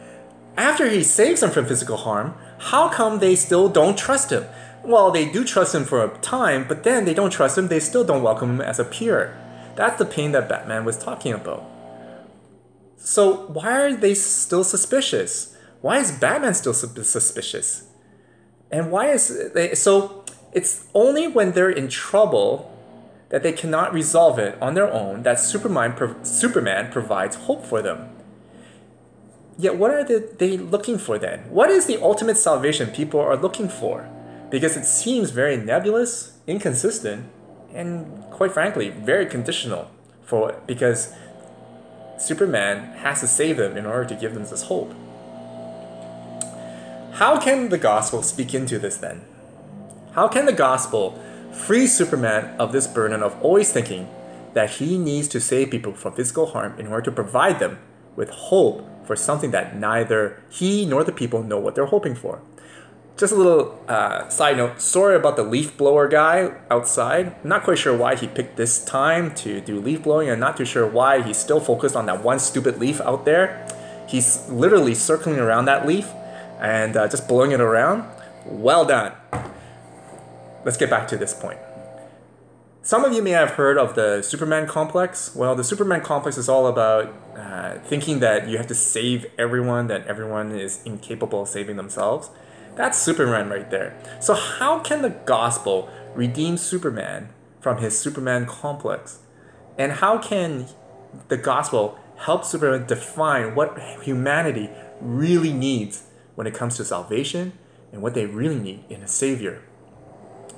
after 0.56 0.90
he 0.90 1.04
saves 1.04 1.42
them 1.42 1.52
from 1.52 1.66
physical 1.66 1.98
harm, 1.98 2.36
how 2.60 2.88
come 2.90 3.20
they 3.20 3.36
still 3.36 3.68
don't 3.68 3.98
trust 3.98 4.32
him? 4.32 4.46
Well, 4.84 5.12
they 5.12 5.30
do 5.30 5.44
trust 5.44 5.76
him 5.76 5.84
for 5.84 6.04
a 6.04 6.18
time, 6.20 6.66
but 6.68 6.84
then 6.84 7.04
they 7.04 7.14
don't 7.14 7.32
trust 7.32 7.58
him, 7.58 7.68
they 7.68 7.80
still 7.80 8.06
don't 8.06 8.24
welcome 8.24 8.52
him 8.52 8.62
as 8.62 8.80
a 8.80 8.86
peer. 8.86 9.38
That's 9.76 9.98
the 9.98 10.06
pain 10.06 10.32
that 10.32 10.48
Batman 10.48 10.86
was 10.86 10.98
talking 10.98 11.34
about. 11.34 11.64
So, 12.98 13.48
why 13.48 13.80
are 13.80 13.94
they 13.94 14.14
still 14.14 14.64
suspicious? 14.64 15.56
Why 15.82 16.00
is 16.00 16.12
Batman 16.12 16.54
still 16.54 16.74
suspicious? 16.74 17.88
And 18.72 18.92
why 18.92 19.12
is 19.12 19.52
they 19.54 19.76
so 19.76 20.26
it's 20.52 20.88
only 20.94 21.28
when 21.28 21.52
they're 21.52 21.70
in 21.70 21.88
trouble 21.88 22.74
that 23.30 23.44
they 23.44 23.52
cannot 23.52 23.94
resolve 23.94 24.40
it 24.40 24.58
on 24.62 24.74
their 24.74 24.92
own 24.92 25.24
that 25.24 25.40
Superman 25.40 25.96
Superman 26.24 26.92
provides 26.92 27.36
hope 27.36 27.66
for 27.66 27.82
them. 27.82 28.17
Yet 29.58 29.76
what 29.76 29.92
are 29.92 30.04
they 30.04 30.58
looking 30.58 31.00
for 31.00 31.18
then? 31.18 31.40
What 31.50 31.72
is 31.72 31.88
the 31.88 32.02
ultimate 32.02 32.38
salvation 32.38 32.92
people 32.92 33.20
are 33.20 33.36
looking 33.36 33.70
for? 33.70 34.08
Because 34.52 34.78
it 34.78 34.86
seems 34.86 35.32
very 35.32 35.58
nebulous, 35.58 36.38
inconsistent, 36.46 37.26
and 37.74 38.24
quite 38.30 38.52
frankly, 38.52 38.90
very 38.90 39.26
conditional 39.26 39.90
for 40.24 40.62
because 40.68 41.14
Superman 42.20 42.94
has 42.98 43.22
to 43.22 43.28
save 43.28 43.58
them 43.58 43.76
in 43.76 43.86
order 43.86 44.06
to 44.06 44.16
give 44.16 44.34
them 44.34 44.44
this 44.44 44.64
hope. 44.64 44.94
How 47.14 47.40
can 47.40 47.70
the 47.70 47.80
gospel 47.80 48.22
speak 48.22 48.54
into 48.54 48.78
this 48.78 48.98
then? 48.98 49.22
How 50.14 50.28
can 50.28 50.46
the 50.46 50.54
gospel 50.54 51.20
free 51.52 51.88
Superman 51.88 52.56
of 52.60 52.72
this 52.72 52.86
burden 52.86 53.24
of 53.24 53.42
always 53.42 53.72
thinking 53.72 54.08
that 54.54 54.72
he 54.72 54.98
needs 54.98 55.28
to 55.30 55.40
save 55.40 55.72
people 55.72 55.94
from 55.94 56.14
physical 56.14 56.48
harm 56.48 56.80
in 56.80 56.88
order 56.88 57.06
to 57.06 57.12
provide 57.12 57.60
them 57.60 57.80
with 58.16 58.30
hope 58.30 58.88
for 59.08 59.16
something 59.16 59.52
that 59.52 59.76
neither 59.76 60.44
he 60.50 60.86
nor 60.86 61.04
the 61.04 61.12
people 61.12 61.42
know 61.42 61.58
what 61.58 61.74
they're 61.74 61.86
hoping 61.86 62.14
for? 62.14 62.42
Just 63.18 63.34
a 63.34 63.36
little 63.36 63.84
uh, 63.88 64.30
side 64.30 64.58
note 64.58 64.80
sorry 64.80 65.16
about 65.16 65.38
the 65.38 65.44
leaf 65.44 65.76
blower 65.76 66.08
guy 66.08 66.54
outside. 66.70 67.44
Not 67.44 67.64
quite 67.64 67.80
sure 67.80 67.98
why 67.98 68.16
he 68.16 68.28
picked 68.28 68.58
this 68.58 68.86
time 68.86 69.34
to 69.36 69.60
do 69.60 69.80
leaf 69.80 70.04
blowing. 70.04 70.30
I'm 70.30 70.40
not 70.40 70.58
too 70.58 70.66
sure 70.66 70.86
why 70.86 71.24
he's 71.24 71.38
still 71.38 71.60
focused 71.60 71.96
on 71.96 72.06
that 72.06 72.24
one 72.24 72.38
stupid 72.38 72.78
leaf 72.78 73.02
out 73.02 73.26
there. 73.26 73.68
He's 74.08 74.48
literally 74.50 74.94
circling 74.94 75.40
around 75.40 75.66
that 75.66 75.88
leaf 75.88 76.08
and 76.60 76.96
uh, 76.96 77.08
just 77.08 77.28
blowing 77.28 77.52
it 77.52 77.60
around. 77.60 78.04
Well 78.46 78.86
done. 78.86 79.14
Let's 80.64 80.78
get 80.78 80.90
back 80.90 81.08
to 81.08 81.18
this 81.18 81.34
point. 81.34 81.60
Some 82.88 83.04
of 83.04 83.12
you 83.12 83.22
may 83.22 83.32
have 83.32 83.50
heard 83.50 83.78
of 83.78 83.96
the 83.96 84.22
Superman 84.22 84.66
complex. 84.66 85.36
Well, 85.36 85.56
the 85.56 85.64
Superman 85.66 86.00
complex 86.00 86.38
is 86.38 86.48
all 86.48 86.68
about 86.68 87.14
uh, 87.36 87.80
thinking 87.80 88.22
that 88.22 88.48
you 88.48 88.56
have 88.56 88.68
to 88.68 88.74
save 88.74 89.26
everyone, 89.38 89.88
that 89.88 90.08
everyone 90.08 90.54
is 90.54 90.82
incapable 90.86 91.42
of 91.42 91.50
saving 91.50 91.76
themselves. 91.76 92.30
That's 92.78 92.98
Superman 92.98 93.50
right 93.50 93.70
there. 93.70 94.02
So, 94.22 94.36
how 94.36 94.80
can 94.80 95.02
the 95.02 95.10
gospel 95.10 95.90
redeem 96.16 96.56
Superman 96.56 97.28
from 97.60 97.80
his 97.80 98.00
Superman 98.00 98.46
complex? 98.46 99.20
And 99.78 99.92
how 99.92 100.18
can 100.18 100.68
the 101.28 101.36
gospel 101.36 102.00
help 102.20 102.46
Superman 102.46 102.88
define 102.88 103.54
what 103.54 103.78
humanity 104.02 104.70
really 105.02 105.52
needs 105.52 106.04
when 106.36 106.48
it 106.48 106.54
comes 106.54 106.78
to 106.78 106.86
salvation 106.86 107.52
and 107.92 108.02
what 108.02 108.14
they 108.14 108.28
really 108.28 108.60
need 108.60 108.86
in 108.88 109.04
a 109.04 109.10
savior. 109.10 109.62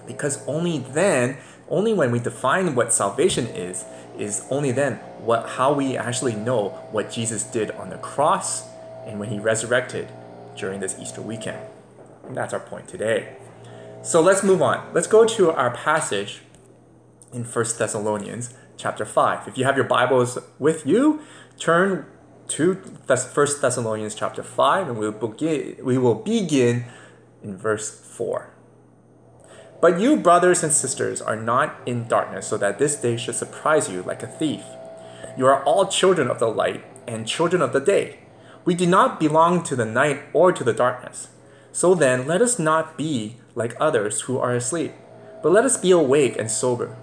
Because 0.06 0.46
only 0.48 0.80
then, 0.80 1.38
only 1.70 1.94
when 1.94 2.12
we 2.12 2.20
define 2.20 2.76
what 2.76 2.94
salvation 2.94 3.48
is, 3.48 3.86
is 4.18 4.46
only 4.50 4.72
then 4.72 4.96
what 5.20 5.50
how 5.50 5.74
we 5.74 5.96
actually 5.96 6.36
know 6.36 6.70
what 6.92 7.12
Jesus 7.12 7.44
did 7.44 7.72
on 7.72 7.90
the 7.90 7.98
cross 7.98 8.68
and 9.06 9.20
when 9.20 9.30
he 9.30 9.40
resurrected 9.40 10.08
during 10.58 10.80
this 10.80 10.98
Easter 11.00 11.22
weekend. 11.22 11.60
And 12.26 12.36
that's 12.36 12.54
our 12.54 12.60
point 12.60 12.88
today. 12.88 13.36
So 14.02 14.22
let's 14.22 14.44
move 14.44 14.62
on. 14.62 14.94
Let's 14.94 15.08
go 15.08 15.26
to 15.26 15.52
our 15.52 15.72
passage 15.72 16.42
in 17.34 17.44
1 17.44 17.66
Thessalonians 17.78 18.54
chapter 18.78 19.06
5. 19.06 19.48
If 19.48 19.58
you 19.58 19.66
have 19.66 19.76
your 19.76 19.86
Bibles 19.86 20.38
with 20.58 20.86
you, 20.86 21.22
turn 21.58 22.06
to 22.50 22.76
First 23.06 23.62
Thessalonians 23.62 24.16
chapter 24.16 24.42
5, 24.42 24.88
and 24.88 24.98
we 24.98 25.10
will 25.10 25.30
begin, 25.30 25.78
we 25.84 25.98
will 25.98 26.16
begin 26.16 26.86
in 27.44 27.58
verse 27.58 27.90
4. 27.90 28.50
But 29.82 30.00
you, 30.00 30.18
brothers 30.18 30.64
and 30.64 30.74
sisters, 30.74 31.22
are 31.22 31.36
not 31.38 31.80
in 31.86 32.08
darkness, 32.08 32.48
so 32.48 32.58
that 32.58 32.80
this 32.80 32.96
day 32.98 33.16
should 33.16 33.36
surprise 33.36 33.90
you 33.90 34.04
like 34.04 34.24
a 34.24 34.28
thief. 34.28 34.64
You 35.38 35.46
are 35.46 35.64
all 35.64 35.88
children 35.88 36.30
of 36.30 36.40
the 36.40 36.48
light 36.48 36.84
and 37.08 37.28
children 37.28 37.62
of 37.62 37.72
the 37.72 37.80
day. 37.80 38.20
We 38.66 38.76
do 38.76 38.86
not 38.86 39.20
belong 39.20 39.64
to 39.64 39.76
the 39.76 39.86
night 39.86 40.22
or 40.34 40.52
to 40.52 40.64
the 40.64 40.74
darkness. 40.74 41.30
So 41.72 41.96
then, 41.96 42.28
let 42.28 42.42
us 42.42 42.60
not 42.60 42.98
be 42.98 43.38
like 43.56 43.76
others 43.80 44.22
who 44.22 44.38
are 44.38 44.54
asleep, 44.54 44.92
but 45.42 45.52
let 45.52 45.66
us 45.66 45.78
be 45.78 45.92
awake 45.92 46.38
and 46.38 46.52
sober. 46.52 46.98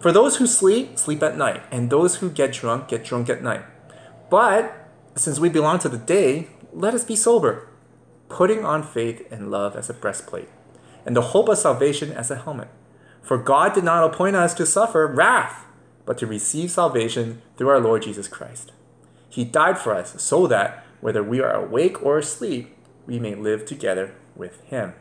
For 0.00 0.12
those 0.12 0.36
who 0.36 0.46
sleep, 0.46 0.98
sleep 0.98 1.22
at 1.22 1.36
night, 1.36 1.62
and 1.70 1.88
those 1.88 2.16
who 2.16 2.30
get 2.30 2.52
drunk, 2.52 2.88
get 2.88 3.04
drunk 3.04 3.28
at 3.28 3.42
night. 3.42 3.64
But 4.30 4.74
since 5.16 5.40
we 5.40 5.48
belong 5.48 5.78
to 5.80 5.88
the 5.88 5.98
day, 5.98 6.48
let 6.72 6.94
us 6.94 7.04
be 7.04 7.16
sober, 7.16 7.68
putting 8.28 8.64
on 8.64 8.82
faith 8.82 9.26
and 9.30 9.50
love 9.50 9.74
as 9.74 9.88
a 9.88 9.94
breastplate, 9.94 10.48
and 11.08 11.16
the 11.16 11.22
hope 11.22 11.48
of 11.48 11.56
salvation 11.56 12.12
as 12.12 12.30
a 12.30 12.36
helmet. 12.36 12.68
For 13.22 13.38
God 13.38 13.72
did 13.72 13.82
not 13.82 14.04
appoint 14.04 14.36
us 14.36 14.52
to 14.52 14.66
suffer 14.66 15.06
wrath, 15.06 15.64
but 16.04 16.18
to 16.18 16.26
receive 16.26 16.70
salvation 16.70 17.40
through 17.56 17.70
our 17.70 17.80
Lord 17.80 18.02
Jesus 18.02 18.28
Christ. 18.28 18.72
He 19.26 19.42
died 19.42 19.78
for 19.78 19.94
us 19.94 20.20
so 20.20 20.46
that, 20.48 20.84
whether 21.00 21.22
we 21.22 21.40
are 21.40 21.54
awake 21.54 22.02
or 22.02 22.18
asleep, 22.18 22.76
we 23.06 23.18
may 23.18 23.34
live 23.34 23.64
together 23.64 24.16
with 24.36 24.62
Him. 24.64 24.92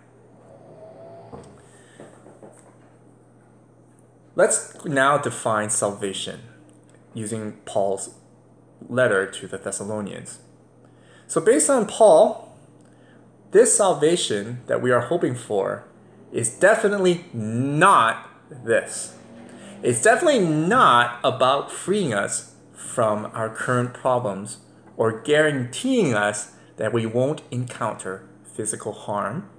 Let's 4.33 4.85
now 4.85 5.17
define 5.17 5.69
salvation 5.69 6.39
using 7.13 7.57
Paul's 7.65 8.15
letter 8.87 9.29
to 9.29 9.45
the 9.45 9.57
Thessalonians. 9.57 10.39
So, 11.27 11.41
based 11.41 11.69
on 11.69 11.85
Paul, 11.85 12.57
this 13.51 13.75
salvation 13.75 14.61
that 14.67 14.81
we 14.81 14.91
are 14.91 15.01
hoping 15.01 15.35
for 15.35 15.83
is 16.31 16.49
definitely 16.49 17.25
not 17.33 18.29
this. 18.49 19.15
It's 19.83 20.01
definitely 20.01 20.45
not 20.45 21.19
about 21.23 21.71
freeing 21.71 22.13
us 22.13 22.55
from 22.73 23.25
our 23.33 23.49
current 23.49 23.93
problems 23.93 24.57
or 24.95 25.21
guaranteeing 25.21 26.13
us 26.13 26.53
that 26.77 26.93
we 26.93 27.05
won't 27.05 27.41
encounter 27.51 28.27
physical 28.43 28.91
harm. 28.91 29.49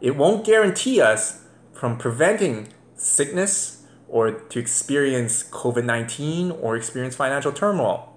It 0.00 0.16
won't 0.16 0.44
guarantee 0.44 1.00
us 1.00 1.44
from 1.72 1.96
preventing 1.96 2.68
sickness 2.96 3.84
or 4.08 4.32
to 4.32 4.58
experience 4.58 5.44
COVID 5.44 5.84
19 5.84 6.50
or 6.50 6.76
experience 6.76 7.16
financial 7.16 7.52
turmoil 7.52 8.12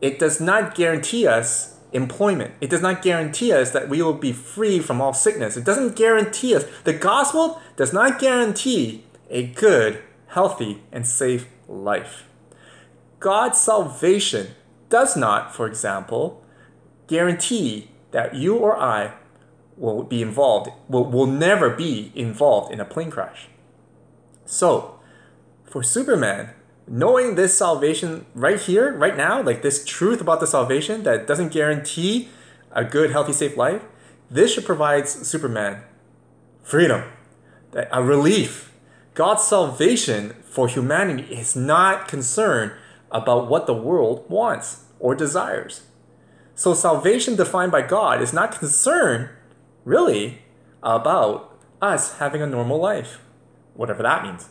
it 0.00 0.18
does 0.18 0.40
not 0.40 0.74
guarantee 0.74 1.26
us 1.26 1.76
employment. 1.92 2.54
It 2.60 2.70
does 2.70 2.82
not 2.82 3.02
guarantee 3.02 3.52
us 3.52 3.70
that 3.70 3.88
we 3.88 4.02
will 4.02 4.14
be 4.14 4.32
free 4.32 4.78
from 4.78 5.00
all 5.00 5.12
sickness. 5.12 5.56
It 5.56 5.64
doesn't 5.64 5.96
guarantee 5.96 6.54
us. 6.54 6.64
The 6.84 6.92
gospel 6.92 7.60
does 7.76 7.92
not 7.92 8.18
guarantee 8.18 9.04
a 9.28 9.46
good, 9.46 10.02
healthy, 10.28 10.82
and 10.92 11.06
safe 11.06 11.46
life. 11.68 12.24
God's 13.18 13.60
salvation 13.60 14.48
does 14.88 15.16
not, 15.16 15.54
for 15.54 15.66
example, 15.66 16.42
guarantee 17.06 17.90
that 18.12 18.34
you 18.34 18.56
or 18.56 18.76
I 18.76 19.14
will 19.76 20.02
be 20.02 20.22
involved, 20.22 20.70
will, 20.88 21.04
will 21.04 21.26
never 21.26 21.70
be 21.70 22.12
involved 22.14 22.72
in 22.72 22.80
a 22.80 22.84
plane 22.84 23.10
crash. 23.10 23.48
So, 24.44 24.98
for 25.64 25.82
Superman, 25.82 26.50
knowing 26.90 27.36
this 27.36 27.56
salvation 27.56 28.26
right 28.34 28.60
here, 28.60 28.92
right 28.92 29.16
now, 29.16 29.40
like 29.40 29.62
this 29.62 29.84
truth 29.84 30.20
about 30.20 30.40
the 30.40 30.46
salvation 30.46 31.04
that 31.04 31.26
doesn't 31.26 31.52
guarantee 31.52 32.28
a 32.72 32.84
good, 32.84 33.12
healthy, 33.12 33.32
safe 33.32 33.56
life, 33.56 33.82
this 34.28 34.52
should 34.52 34.64
provide 34.64 35.08
Superman 35.08 35.82
freedom, 36.62 37.04
a 37.72 38.02
relief. 38.02 38.72
God's 39.14 39.44
salvation 39.44 40.34
for 40.44 40.66
humanity 40.66 41.32
is 41.32 41.54
not 41.54 42.08
concerned 42.08 42.72
about 43.10 43.48
what 43.48 43.66
the 43.66 43.74
world 43.74 44.24
wants 44.28 44.84
or 44.98 45.14
desires. 45.14 45.82
So, 46.54 46.74
salvation 46.74 47.36
defined 47.36 47.72
by 47.72 47.82
God 47.82 48.20
is 48.20 48.32
not 48.32 48.58
concerned 48.58 49.30
really 49.84 50.42
about 50.82 51.58
us 51.80 52.18
having 52.18 52.42
a 52.42 52.46
normal 52.46 52.78
life, 52.78 53.20
whatever 53.74 54.02
that 54.02 54.24
means. 54.24 54.48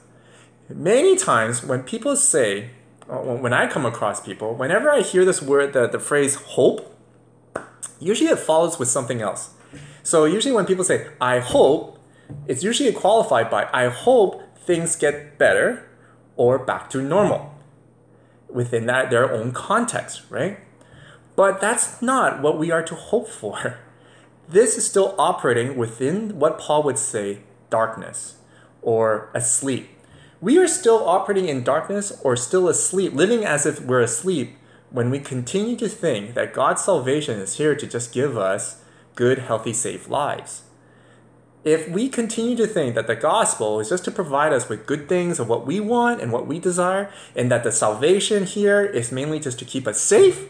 Many 0.70 1.16
times 1.16 1.64
when 1.64 1.82
people 1.82 2.16
say, 2.16 2.70
uh, 3.10 3.18
when 3.18 3.54
I 3.54 3.68
come 3.68 3.88
across 3.88 4.22
people, 4.22 4.54
whenever 4.54 4.92
I 4.92 5.02
hear 5.02 5.26
this 5.26 5.42
word, 5.42 5.74
the, 5.74 5.88
the 5.88 6.00
phrase 6.00 6.36
hope, 6.36 6.96
usually 8.00 8.30
it 8.30 8.38
follows 8.38 8.78
with 8.78 8.88
something 8.88 9.20
else. 9.20 9.52
So 10.04 10.26
usually 10.26 10.54
when 10.54 10.68
people 10.68 10.84
say, 10.84 11.08
I 11.20 11.40
hope, 11.40 11.98
it's 12.48 12.64
usually 12.64 12.92
qualified 12.94 13.50
by, 13.50 13.68
I 13.74 13.90
hope 13.90 14.44
things 14.58 14.96
get 14.96 15.40
better 15.40 15.90
or 16.36 16.60
back 16.60 16.90
to 16.92 17.02
normal 17.02 17.56
within 18.48 18.86
that 18.86 19.10
their 19.10 19.32
own 19.32 19.52
context, 19.52 20.22
right? 20.30 20.60
But 21.36 21.62
that's 21.62 22.02
not 22.02 22.42
what 22.42 22.60
we 22.60 22.72
are 22.72 22.84
to 22.84 22.96
hope 22.96 23.28
for. 23.28 23.80
This 24.52 24.80
is 24.80 24.88
still 24.88 25.14
operating 25.20 25.78
within 25.78 26.40
what 26.40 26.58
Paul 26.58 26.82
would 26.82 26.98
say 26.98 27.42
darkness 27.70 28.38
or 28.82 29.30
asleep. 29.36 29.99
We 30.42 30.58
are 30.58 30.68
still 30.68 31.06
operating 31.06 31.50
in 31.50 31.64
darkness 31.64 32.18
or 32.24 32.38
still 32.38 32.70
asleep, 32.70 33.14
living 33.14 33.44
as 33.44 33.66
if 33.66 33.82
we're 33.82 34.00
asleep 34.00 34.56
when 34.90 35.10
we 35.10 35.20
continue 35.20 35.76
to 35.76 35.90
think 35.90 36.34
that 36.34 36.54
God's 36.54 36.84
salvation 36.84 37.40
is 37.40 37.58
here 37.58 37.76
to 37.76 37.86
just 37.86 38.14
give 38.14 38.38
us 38.38 38.82
good, 39.16 39.40
healthy, 39.40 39.74
safe 39.74 40.08
lives. 40.08 40.64
If 41.66 41.90
we 41.90 42.08
continue 42.08 42.56
to 42.56 42.66
think 42.66 42.96
that 42.96 43.06
the 43.06 43.18
gospel 43.18 43.82
is 43.82 43.90
just 43.90 44.06
to 44.06 44.12
provide 44.12 44.54
us 44.54 44.70
with 44.70 44.86
good 44.86 45.10
things 45.10 45.40
of 45.40 45.50
what 45.50 45.68
we 45.68 45.82
want 45.82 46.22
and 46.22 46.32
what 46.32 46.48
we 46.48 46.58
desire, 46.58 47.12
and 47.36 47.52
that 47.52 47.66
the 47.66 47.72
salvation 47.72 48.46
here 48.46 48.86
is 48.86 49.12
mainly 49.12 49.42
just 49.42 49.60
to 49.60 49.66
keep 49.66 49.86
us 49.88 50.00
safe 50.00 50.48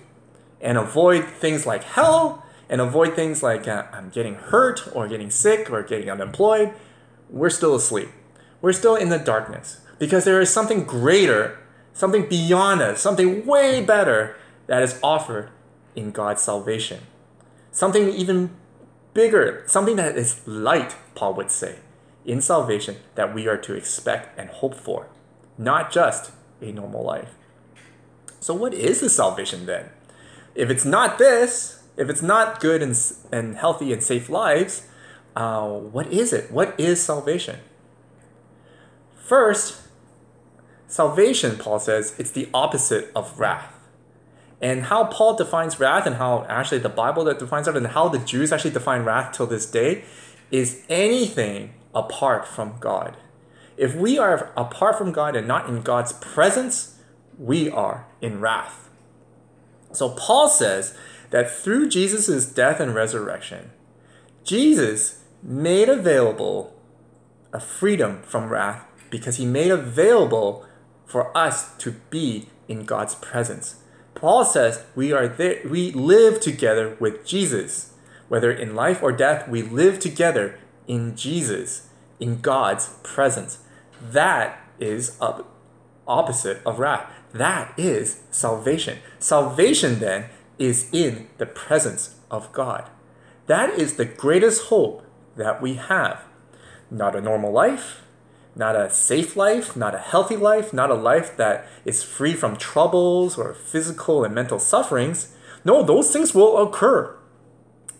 and 0.61 0.77
avoid 0.77 1.25
things 1.25 1.65
like 1.65 1.83
hell 1.83 2.45
and 2.69 2.79
avoid 2.79 3.15
things 3.15 3.41
like 3.41 3.67
uh, 3.67 3.85
I'm 3.91 4.09
getting 4.09 4.35
hurt 4.35 4.87
or 4.93 5.07
getting 5.07 5.31
sick 5.31 5.71
or 5.71 5.81
getting 5.81 6.11
unemployed, 6.11 6.73
we're 7.27 7.49
still 7.49 7.73
asleep. 7.73 8.09
We're 8.61 8.73
still 8.73 8.95
in 8.95 9.09
the 9.09 9.19
darkness 9.19 9.81
because 9.99 10.25
there 10.25 10.41
is 10.41 10.49
something 10.49 10.83
greater, 10.83 11.59
something 11.93 12.27
beyond 12.27 12.81
us, 12.81 13.01
something 13.01 13.45
way 13.45 13.83
better 13.83 14.35
that 14.67 14.83
is 14.83 14.99
offered 15.03 15.49
in 15.95 16.11
God's 16.11 16.41
salvation. 16.41 17.01
Something 17.71 18.09
even 18.09 18.51
bigger, 19.13 19.63
something 19.67 19.95
that 19.97 20.17
is 20.17 20.45
light, 20.47 20.95
Paul 21.15 21.33
would 21.35 21.51
say, 21.51 21.79
in 22.25 22.41
salvation 22.41 22.97
that 23.15 23.33
we 23.33 23.47
are 23.47 23.57
to 23.57 23.73
expect 23.73 24.37
and 24.37 24.49
hope 24.49 24.75
for, 24.75 25.07
not 25.57 25.91
just 25.91 26.31
a 26.61 26.71
normal 26.71 27.03
life. 27.03 27.35
So, 28.39 28.53
what 28.53 28.73
is 28.73 29.01
the 29.01 29.09
salvation 29.09 29.65
then? 29.65 29.89
If 30.55 30.69
it's 30.69 30.85
not 30.85 31.17
this, 31.17 31.83
if 31.97 32.09
it's 32.09 32.21
not 32.21 32.59
good 32.59 32.81
and, 32.81 32.97
and 33.31 33.55
healthy 33.55 33.91
and 33.91 34.01
safe 34.01 34.29
lives, 34.29 34.87
uh, 35.35 35.67
what 35.67 36.07
is 36.07 36.33
it? 36.33 36.51
What 36.51 36.79
is 36.79 37.01
salvation? 37.01 37.59
First, 39.29 39.79
salvation, 40.87 41.57
Paul 41.57 41.77
says, 41.77 42.15
it's 42.17 42.31
the 42.31 42.49
opposite 42.51 43.11
of 43.15 43.39
wrath. 43.39 43.71
And 44.59 44.85
how 44.85 45.05
Paul 45.05 45.35
defines 45.35 45.79
wrath 45.79 46.07
and 46.07 46.15
how 46.15 46.47
actually 46.49 46.79
the 46.79 46.89
Bible 46.89 47.23
that 47.25 47.37
defines 47.37 47.67
it 47.67 47.77
and 47.77 47.85
how 47.85 48.07
the 48.09 48.17
Jews 48.17 48.51
actually 48.51 48.71
define 48.71 49.03
wrath 49.03 49.37
till 49.37 49.45
this 49.45 49.67
day 49.67 50.03
is 50.49 50.81
anything 50.89 51.75
apart 51.93 52.47
from 52.47 52.79
God. 52.79 53.17
If 53.77 53.93
we 53.93 54.17
are 54.17 54.51
apart 54.57 54.97
from 54.97 55.11
God 55.11 55.35
and 55.35 55.47
not 55.47 55.69
in 55.69 55.83
God's 55.83 56.13
presence, 56.13 56.97
we 57.37 57.69
are 57.69 58.07
in 58.21 58.41
wrath. 58.41 58.89
So 59.91 60.09
Paul 60.09 60.47
says 60.47 60.97
that 61.29 61.51
through 61.51 61.89
Jesus' 61.89 62.47
death 62.47 62.79
and 62.79 62.95
resurrection, 62.95 63.69
Jesus 64.43 65.23
made 65.43 65.87
available 65.87 66.75
a 67.53 67.59
freedom 67.59 68.23
from 68.23 68.49
wrath 68.49 68.87
because 69.09 69.37
he 69.37 69.45
made 69.45 69.71
available 69.71 70.65
for 71.05 71.35
us 71.37 71.75
to 71.77 71.91
be 72.09 72.49
in 72.67 72.85
God's 72.85 73.15
presence. 73.15 73.75
Paul 74.15 74.45
says 74.45 74.83
we 74.95 75.11
are 75.11 75.27
there 75.27 75.61
we 75.65 75.91
live 75.91 76.39
together 76.39 76.95
with 76.99 77.25
Jesus. 77.25 77.93
Whether 78.27 78.51
in 78.51 78.75
life 78.75 79.01
or 79.01 79.11
death, 79.11 79.47
we 79.47 79.63
live 79.63 79.99
together 79.99 80.59
in 80.87 81.15
Jesus, 81.15 81.89
in 82.19 82.41
God's 82.41 82.89
presence. 83.01 83.59
That 84.01 84.59
is 84.79 85.17
opposite 86.07 86.61
of 86.63 86.77
wrath. 86.77 87.11
That 87.33 87.73
is 87.77 88.21
salvation. 88.29 88.99
Salvation 89.17 89.99
then 89.99 90.25
is 90.59 90.89
in 90.91 91.27
the 91.37 91.45
presence 91.45 92.19
of 92.29 92.51
God. 92.53 92.89
That 93.47 93.71
is 93.71 93.95
the 93.95 94.05
greatest 94.05 94.65
hope 94.65 95.03
that 95.35 95.61
we 95.61 95.75
have. 95.75 96.23
Not 96.91 97.15
a 97.15 97.21
normal 97.21 97.51
life, 97.51 98.03
not 98.59 98.75
a 98.75 98.89
safe 98.89 99.37
life, 99.37 99.77
not 99.77 99.95
a 99.95 99.99
healthy 99.99 100.35
life, 100.35 100.73
not 100.73 100.91
a 100.91 100.93
life 100.93 101.37
that 101.37 101.65
is 101.85 102.03
free 102.03 102.33
from 102.33 102.57
troubles 102.57 103.37
or 103.37 103.53
physical 103.53 104.25
and 104.25 104.35
mental 104.35 104.59
sufferings. 104.59 105.33
No, 105.63 105.81
those 105.81 106.11
things 106.11 106.35
will 106.35 106.61
occur. 106.61 107.17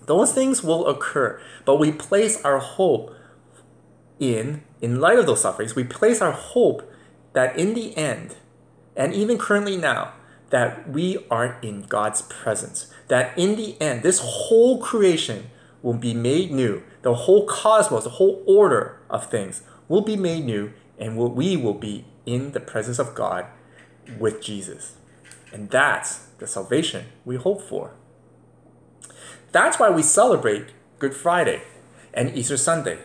Those 0.05 0.33
things 0.33 0.61
will 0.61 0.85
occur, 0.87 1.41
but 1.63 1.77
we 1.77 1.93
place 1.93 2.43
our 2.43 2.59
hope 2.59 3.15
in, 4.19 4.63
in 4.81 4.99
light 4.99 5.17
of 5.17 5.27
those 5.27 5.41
sufferings, 5.41 5.75
we 5.75 5.85
place 5.85 6.21
our 6.21 6.33
hope 6.33 6.91
that 7.31 7.57
in 7.57 7.73
the 7.73 7.95
end, 7.95 8.35
and 8.97 9.13
even 9.13 9.37
currently 9.37 9.77
now, 9.77 10.11
that 10.49 10.89
we 10.89 11.25
are 11.31 11.57
in 11.61 11.83
God's 11.83 12.23
presence. 12.23 12.91
That 13.07 13.37
in 13.37 13.55
the 13.55 13.79
end, 13.79 14.03
this 14.03 14.19
whole 14.19 14.81
creation 14.81 15.51
will 15.81 15.93
be 15.93 16.13
made 16.13 16.51
new. 16.51 16.83
The 17.03 17.13
whole 17.13 17.45
cosmos, 17.45 18.03
the 18.03 18.09
whole 18.09 18.43
order 18.45 18.99
of 19.09 19.27
things 19.27 19.61
will 19.89 20.02
be 20.02 20.15
made 20.15 20.45
new, 20.45 20.71
and 20.97 21.17
we 21.17 21.58
will 21.58 21.73
be 21.73 22.06
in 22.25 22.54
the 22.54 22.62
presence 22.62 22.99
of 22.99 23.13
God 23.13 23.45
with 24.17 24.41
Jesus. 24.41 24.95
And 25.52 25.69
that's 25.69 26.28
the 26.38 26.47
salvation 26.47 27.08
we 27.25 27.36
hope 27.36 27.62
for. 27.62 27.91
That's 29.52 29.78
why 29.78 29.89
we 29.89 30.04
celebrate 30.04 30.67
Good 30.99 31.13
Friday 31.13 31.63
and 32.13 32.38
Easter 32.38 32.56
Sunday. 32.56 32.99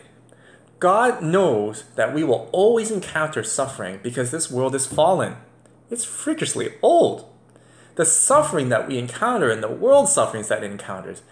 God 0.79 1.21
knows 1.21 1.83
that 1.95 2.13
we 2.13 2.23
will 2.23 2.49
always 2.53 2.91
encounter 2.91 3.43
suffering 3.43 3.99
because 4.01 4.31
this 4.31 4.49
world 4.49 4.75
is 4.75 4.85
fallen. 4.85 5.35
It's 5.89 6.05
freakishly 6.05 6.75
old 6.81 7.29
the 7.95 8.05
suffering 8.05 8.69
that 8.69 8.87
we 8.87 8.97
encounter 8.97 9.49
and 9.49 9.63
the 9.63 9.71
world 9.71 10.09
sufferings 10.09 10.49
that 10.49 10.63
it 10.63 10.71
encounters. 10.71 11.23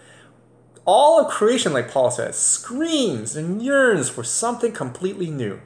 All 0.86 1.20
of 1.20 1.32
creation, 1.32 1.72
like 1.72 1.90
Paul 1.90 2.12
says, 2.12 2.38
screams 2.38 3.36
and 3.38 3.62
yearns 3.62 4.10
for 4.10 4.24
something 4.24 4.74
completely 4.74 5.32
new. 5.32 5.62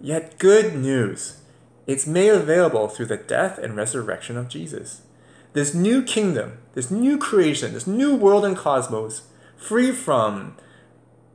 Yet, 0.00 0.38
good 0.38 0.74
news. 0.74 1.42
It's 1.86 2.06
made 2.06 2.30
available 2.30 2.88
through 2.88 3.06
the 3.06 3.18
death 3.18 3.58
and 3.58 3.76
resurrection 3.76 4.38
of 4.38 4.48
Jesus. 4.48 5.02
This 5.52 5.74
new 5.74 6.02
kingdom, 6.02 6.58
this 6.74 6.90
new 6.90 7.18
creation, 7.18 7.74
this 7.74 7.86
new 7.86 8.14
world 8.14 8.44
and 8.44 8.56
cosmos, 8.56 9.22
free 9.56 9.92
from 9.92 10.56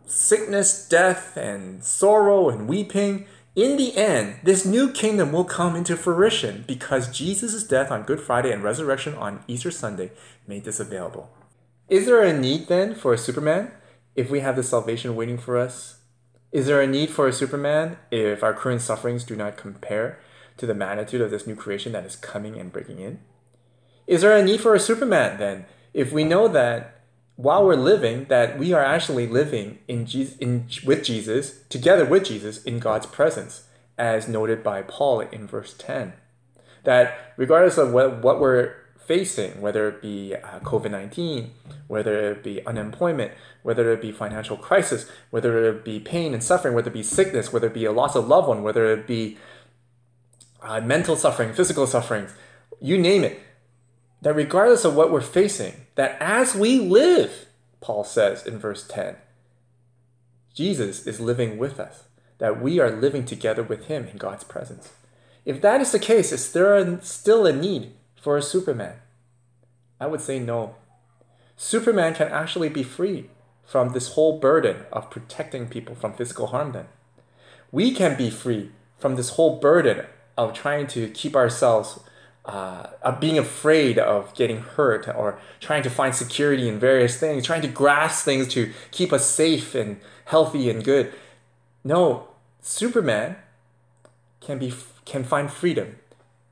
sickness, 0.08 0.88
death, 0.88 1.38
and 1.38 1.84
sorrow 1.84 2.50
and 2.50 2.68
weeping, 2.68 3.28
in 3.56 3.78
the 3.78 3.96
end, 3.96 4.38
this 4.44 4.65
new 4.65 4.91
kingdom 4.91 5.32
will 5.32 5.46
come 5.46 5.76
into 5.76 5.96
fruition 5.96 6.65
because 6.68 7.15
Jesus' 7.15 7.63
death 7.63 7.91
on 7.91 8.04
Good 8.04 8.20
Friday 8.20 8.52
and 8.52 8.63
resurrection 8.63 9.13
on 9.15 9.44
Easter 9.48 9.72
Sunday 9.72 10.12
made 10.46 10.65
this 10.65 10.80
available. 10.80 11.30
Is 11.88 12.08
there 12.08 12.24
a 12.24 12.38
need 12.38 12.67
then 12.67 12.95
for 12.95 13.13
a 13.13 13.17
Superman 13.17 13.71
if 14.15 14.32
we 14.32 14.39
have 14.39 14.56
the 14.56 14.63
salvation 14.63 15.15
waiting 15.15 15.38
for 15.38 15.58
us? 15.58 16.00
Is 16.52 16.65
there 16.65 16.82
a 16.82 16.88
need 16.88 17.12
for 17.12 17.28
a 17.28 17.34
Superman 17.34 17.98
if 18.10 18.41
our 18.43 18.54
current 18.54 18.82
sufferings 18.82 19.24
do 19.24 19.36
not 19.36 19.58
compare 19.58 20.19
to 20.58 20.65
the 20.65 20.74
magnitude 20.74 21.21
of 21.21 21.30
this 21.30 21.45
new 21.45 21.56
creation 21.56 21.91
that 21.91 22.06
is 22.06 22.15
coming 22.15 22.58
and 22.58 22.71
breaking 22.71 23.00
in? 23.00 23.19
Is 24.08 24.21
there 24.21 24.36
a 24.36 24.43
need 24.43 24.62
for 24.62 24.74
a 24.74 24.80
Superman 24.80 25.38
then 25.38 25.65
if 25.93 26.12
we 26.12 26.24
know 26.24 26.48
that 26.48 27.02
while 27.36 27.63
we're 27.63 27.76
living 27.76 28.26
that 28.26 28.58
we 28.58 28.74
are 28.74 28.84
actually 28.84 29.28
living 29.28 29.80
in, 29.88 30.06
Jesus, 30.06 30.38
in 30.38 30.67
with 30.86 31.04
Jesus 31.04 31.62
together 31.69 32.06
with 32.06 32.26
Jesus 32.26 32.63
in 32.63 32.80
God's 32.80 33.06
presence 33.06 33.67
as 33.98 34.28
noted 34.28 34.63
by 34.63 34.82
Paul 34.82 35.21
in 35.21 35.48
verse 35.48 35.76
10 35.78 36.13
that 36.84 37.34
regardless 37.38 37.78
of 37.78 37.91
what, 37.91 38.24
what 38.24 38.39
we're 38.39 38.76
facing 39.06 39.62
whether 39.62 39.88
it 39.88 40.02
be 40.02 40.36
uh, 40.36 40.60
COVID-19 40.60 41.50
whether 41.88 42.32
it 42.32 42.44
be 42.44 42.65
unemployment 42.65 43.32
whether 43.63 43.91
it 43.94 44.02
be 44.02 44.12
financial 44.12 44.58
crisis 44.58 45.10
whether 45.30 45.70
it 45.70 45.86
be 45.86 46.00
pain 46.00 46.34
and 46.34 46.44
suffering 46.44 46.74
whether 46.74 46.89
it 46.89 46.94
be 46.94 47.04
sickness 47.04 47.54
whether 47.54 47.68
it 47.68 47.74
be 47.74 47.86
a 47.86 47.91
loss 47.91 48.15
of 48.15 48.28
loved 48.28 48.48
one 48.48 48.63
whether 48.63 48.91
it 48.91 49.06
be 49.08 49.38
uh, 50.65 50.82
mental 50.82 51.15
suffering, 51.15 51.54
physical 51.54 51.88
sufferings, 51.88 52.32
you 52.82 52.98
name 52.98 53.24
it. 53.24 53.39
That 54.22 54.36
regardless 54.36 54.84
of 54.84 54.96
what 54.96 55.12
we're 55.12 55.22
facing, 55.22 55.86
that 55.96 56.18
as 56.20 56.56
we 56.56 56.80
live, 56.80 57.46
Paul 57.82 58.04
says 58.04 58.46
in 58.46 58.58
verse 58.58 58.86
10, 58.88 59.15
Jesus 60.54 61.06
is 61.06 61.20
living 61.20 61.58
with 61.58 61.80
us, 61.80 62.06
that 62.39 62.62
we 62.62 62.80
are 62.80 62.89
living 62.89 63.26
together 63.26 63.62
with 63.62 63.86
him 63.86 64.08
in 64.08 64.18
God's 64.18 64.44
presence. 64.44 64.94
If 65.44 65.62
that 65.62 65.82
is 65.82 65.91
the 65.91 66.00
case, 66.00 66.32
is 66.32 66.52
there 66.52 67.00
still 67.02 67.46
a 67.46 67.54
need 67.54 67.91
for 68.26 68.38
a 68.38 68.42
Superman? 68.42 68.96
I 70.00 70.08
would 70.08 70.20
say 70.20 70.40
no. 70.40 70.74
Superman 71.56 72.16
can 72.16 72.30
actually 72.30 72.70
be 72.70 72.82
free 72.82 73.30
from 73.64 73.90
this 73.90 74.14
whole 74.14 74.40
burden 74.40 74.78
of 74.92 75.12
protecting 75.12 75.68
people 75.68 75.94
from 75.94 76.14
physical 76.14 76.48
harm, 76.48 76.72
then. 76.72 76.88
We 77.72 77.94
can 77.94 78.18
be 78.18 78.32
free 78.32 78.72
from 78.98 79.16
this 79.16 79.30
whole 79.38 79.60
burden 79.60 80.08
of 80.40 80.56
trying 80.56 80.88
to 80.88 81.08
keep 81.12 81.36
ourselves, 81.36 82.00
uh, 82.46 82.88
of 83.04 83.20
being 83.20 83.38
afraid 83.38 84.00
of 84.00 84.34
getting 84.34 84.62
hurt 84.62 85.08
or 85.08 85.38
trying 85.60 85.84
to 85.84 85.92
find 85.92 86.16
security 86.16 86.68
in 86.68 86.80
various 86.80 87.20
things, 87.20 87.46
trying 87.46 87.62
to 87.62 87.68
grasp 87.68 88.26
things 88.26 88.48
to 88.56 88.74
keep 88.90 89.14
us 89.14 89.28
safe 89.28 89.76
and 89.76 90.00
healthy 90.26 90.68
and 90.72 90.84
good. 90.84 91.14
No, 91.84 92.30
Superman 92.60 93.36
can 94.42 94.58
be 94.58 94.74
can 95.06 95.24
find 95.24 95.52
freedom 95.52 95.98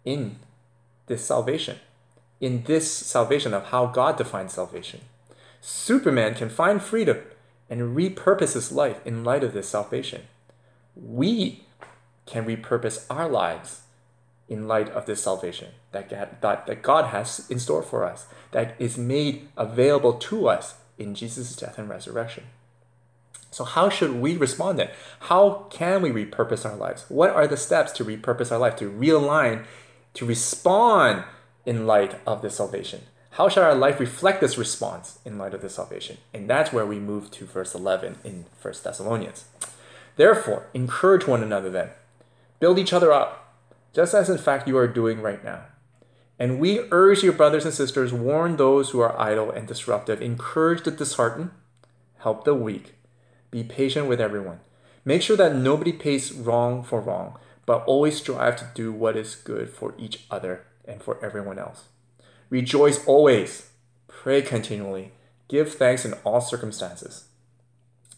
in 0.06 0.38
this 1.08 1.26
salvation, 1.26 1.80
in 2.40 2.64
this 2.64 2.92
salvation 2.92 3.54
of 3.54 3.66
how 3.66 3.86
God 3.86 4.18
defines 4.18 4.54
salvation. 4.54 5.02
Superman 5.62 6.36
can 6.36 6.50
find 6.50 6.82
freedom 6.82 7.20
and 7.70 7.96
repurpose 7.96 8.54
his 8.54 8.72
life 8.72 9.06
in 9.06 9.24
light 9.24 9.44
of 9.44 9.54
this 9.54 9.70
salvation. 9.70 10.24
We 10.96 11.64
can 12.26 12.46
repurpose 12.46 13.06
our 13.10 13.28
lives 13.28 13.82
in 14.50 14.68
light 14.68 14.90
of 14.90 15.06
this 15.06 15.24
salvation 15.24 15.70
that 15.92 16.10
God, 16.10 16.38
that, 16.42 16.68
that 16.68 16.82
God 16.82 17.06
has 17.06 17.50
in 17.50 17.60
store 17.60 17.82
for 17.82 18.06
us, 18.06 18.28
that 18.52 18.76
is 18.78 18.98
made 18.98 19.48
available 19.58 20.14
to 20.14 20.48
us 20.48 20.76
in 20.98 21.16
Jesus' 21.16 21.56
death 21.56 21.78
and 21.78 21.90
resurrection. 21.90 22.44
So, 23.52 23.64
how 23.64 23.90
should 23.90 24.16
we 24.16 24.36
respond 24.36 24.80
then? 24.80 24.90
How 25.22 25.68
can 25.70 26.02
we 26.02 26.10
repurpose 26.10 26.66
our 26.66 26.76
lives? 26.76 27.06
What 27.08 27.30
are 27.30 27.48
the 27.48 27.58
steps 27.58 27.92
to 27.94 28.06
repurpose 28.06 28.52
our 28.52 28.58
life, 28.58 28.76
to 28.78 28.92
realign, 28.92 29.66
to 30.14 30.26
respond 30.26 31.24
in 31.66 31.88
light 31.88 32.16
of 32.26 32.42
this 32.42 32.56
salvation? 32.56 33.02
How 33.32 33.50
shall 33.50 33.64
our 33.64 33.76
life 33.76 34.00
reflect 34.00 34.42
this 34.42 34.58
response 34.58 35.18
in 35.26 35.40
light 35.40 35.54
of 35.54 35.62
this 35.62 35.76
salvation? 35.76 36.18
And 36.34 36.48
that's 36.50 36.72
where 36.72 36.86
we 36.86 37.00
move 37.00 37.32
to 37.32 37.46
verse 37.46 37.74
11 37.74 38.18
in 38.24 38.46
1 38.62 38.74
Thessalonians. 38.84 39.46
Therefore, 40.16 40.68
encourage 40.74 41.26
one 41.26 41.42
another 41.42 41.72
then, 41.72 41.90
build 42.60 42.78
each 42.78 42.94
other 42.94 43.12
up, 43.12 43.56
just 43.94 44.14
as 44.14 44.30
in 44.30 44.38
fact 44.38 44.68
you 44.68 44.78
are 44.78 44.88
doing 44.88 45.22
right 45.22 45.44
now. 45.44 45.66
And 46.38 46.60
we 46.60 46.82
urge 46.92 47.24
your 47.24 47.34
brothers 47.34 47.66
and 47.66 47.74
sisters, 47.74 48.14
warn 48.14 48.58
those 48.58 48.92
who 48.92 49.00
are 49.00 49.20
idle 49.20 49.50
and 49.50 49.68
disruptive, 49.68 50.22
encourage 50.22 50.84
the 50.84 50.92
disheartened, 50.92 51.52
help 52.20 52.46
the 52.46 52.54
weak 52.54 52.96
be 53.50 53.64
patient 53.64 54.08
with 54.08 54.20
everyone. 54.20 54.60
Make 55.06 55.22
sure 55.22 55.38
that 55.38 55.56
nobody 55.56 55.92
pays 55.92 56.34
wrong 56.34 56.84
for 56.84 57.00
wrong, 57.00 57.38
but 57.66 57.84
always 57.86 58.18
strive 58.18 58.56
to 58.58 58.70
do 58.74 58.92
what 58.92 59.16
is 59.16 59.36
good 59.36 59.70
for 59.70 59.94
each 59.98 60.26
other 60.30 60.66
and 60.86 61.02
for 61.02 61.24
everyone 61.24 61.60
else. 61.60 61.86
Rejoice 62.50 63.06
always. 63.06 63.70
Pray 64.08 64.42
continually. 64.42 65.12
Give 65.48 65.74
thanks 65.74 66.06
in 66.06 66.14
all 66.24 66.42
circumstances. 66.42 67.26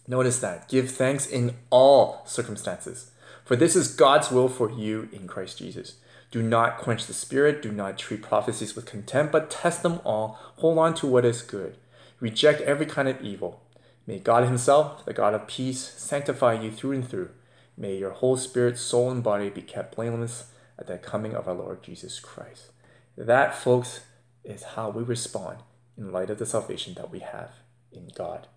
Notice 0.07 0.39
that. 0.39 0.69
Give 0.69 0.89
thanks 0.89 1.25
in 1.25 1.55
all 1.69 2.23
circumstances. 2.25 3.11
For 3.43 3.55
this 3.55 3.75
is 3.75 3.93
God's 3.93 4.31
will 4.31 4.49
for 4.49 4.71
you 4.71 5.09
in 5.11 5.27
Christ 5.27 5.59
Jesus. 5.59 5.95
Do 6.31 6.41
not 6.41 6.79
quench 6.79 7.05
the 7.05 7.13
spirit, 7.13 7.61
do 7.61 7.71
not 7.71 7.97
treat 7.97 8.21
prophecies 8.21 8.75
with 8.75 8.85
contempt, 8.85 9.31
but 9.31 9.49
test 9.49 9.83
them 9.83 10.01
all. 10.03 10.39
Hold 10.57 10.77
on 10.79 10.93
to 10.95 11.07
what 11.07 11.25
is 11.25 11.41
good. 11.41 11.77
Reject 12.19 12.61
every 12.61 12.85
kind 12.85 13.07
of 13.07 13.21
evil. 13.21 13.61
May 14.07 14.19
God 14.19 14.45
Himself, 14.45 15.05
the 15.05 15.13
God 15.13 15.33
of 15.33 15.47
peace, 15.47 15.79
sanctify 15.79 16.53
you 16.53 16.71
through 16.71 16.91
and 16.93 17.07
through. 17.07 17.29
May 17.77 17.97
your 17.97 18.11
whole 18.11 18.37
spirit, 18.37 18.77
soul, 18.77 19.11
and 19.11 19.23
body 19.23 19.49
be 19.49 19.61
kept 19.61 19.95
blameless 19.95 20.51
at 20.79 20.87
the 20.87 20.97
coming 20.97 21.35
of 21.35 21.47
our 21.47 21.53
Lord 21.53 21.83
Jesus 21.83 22.19
Christ. 22.19 22.71
That, 23.17 23.55
folks, 23.55 24.01
is 24.43 24.63
how 24.63 24.89
we 24.89 25.03
respond 25.03 25.59
in 25.97 26.11
light 26.11 26.29
of 26.29 26.39
the 26.39 26.45
salvation 26.45 26.93
that 26.95 27.11
we 27.11 27.19
have 27.19 27.51
in 27.91 28.09
God. 28.15 28.47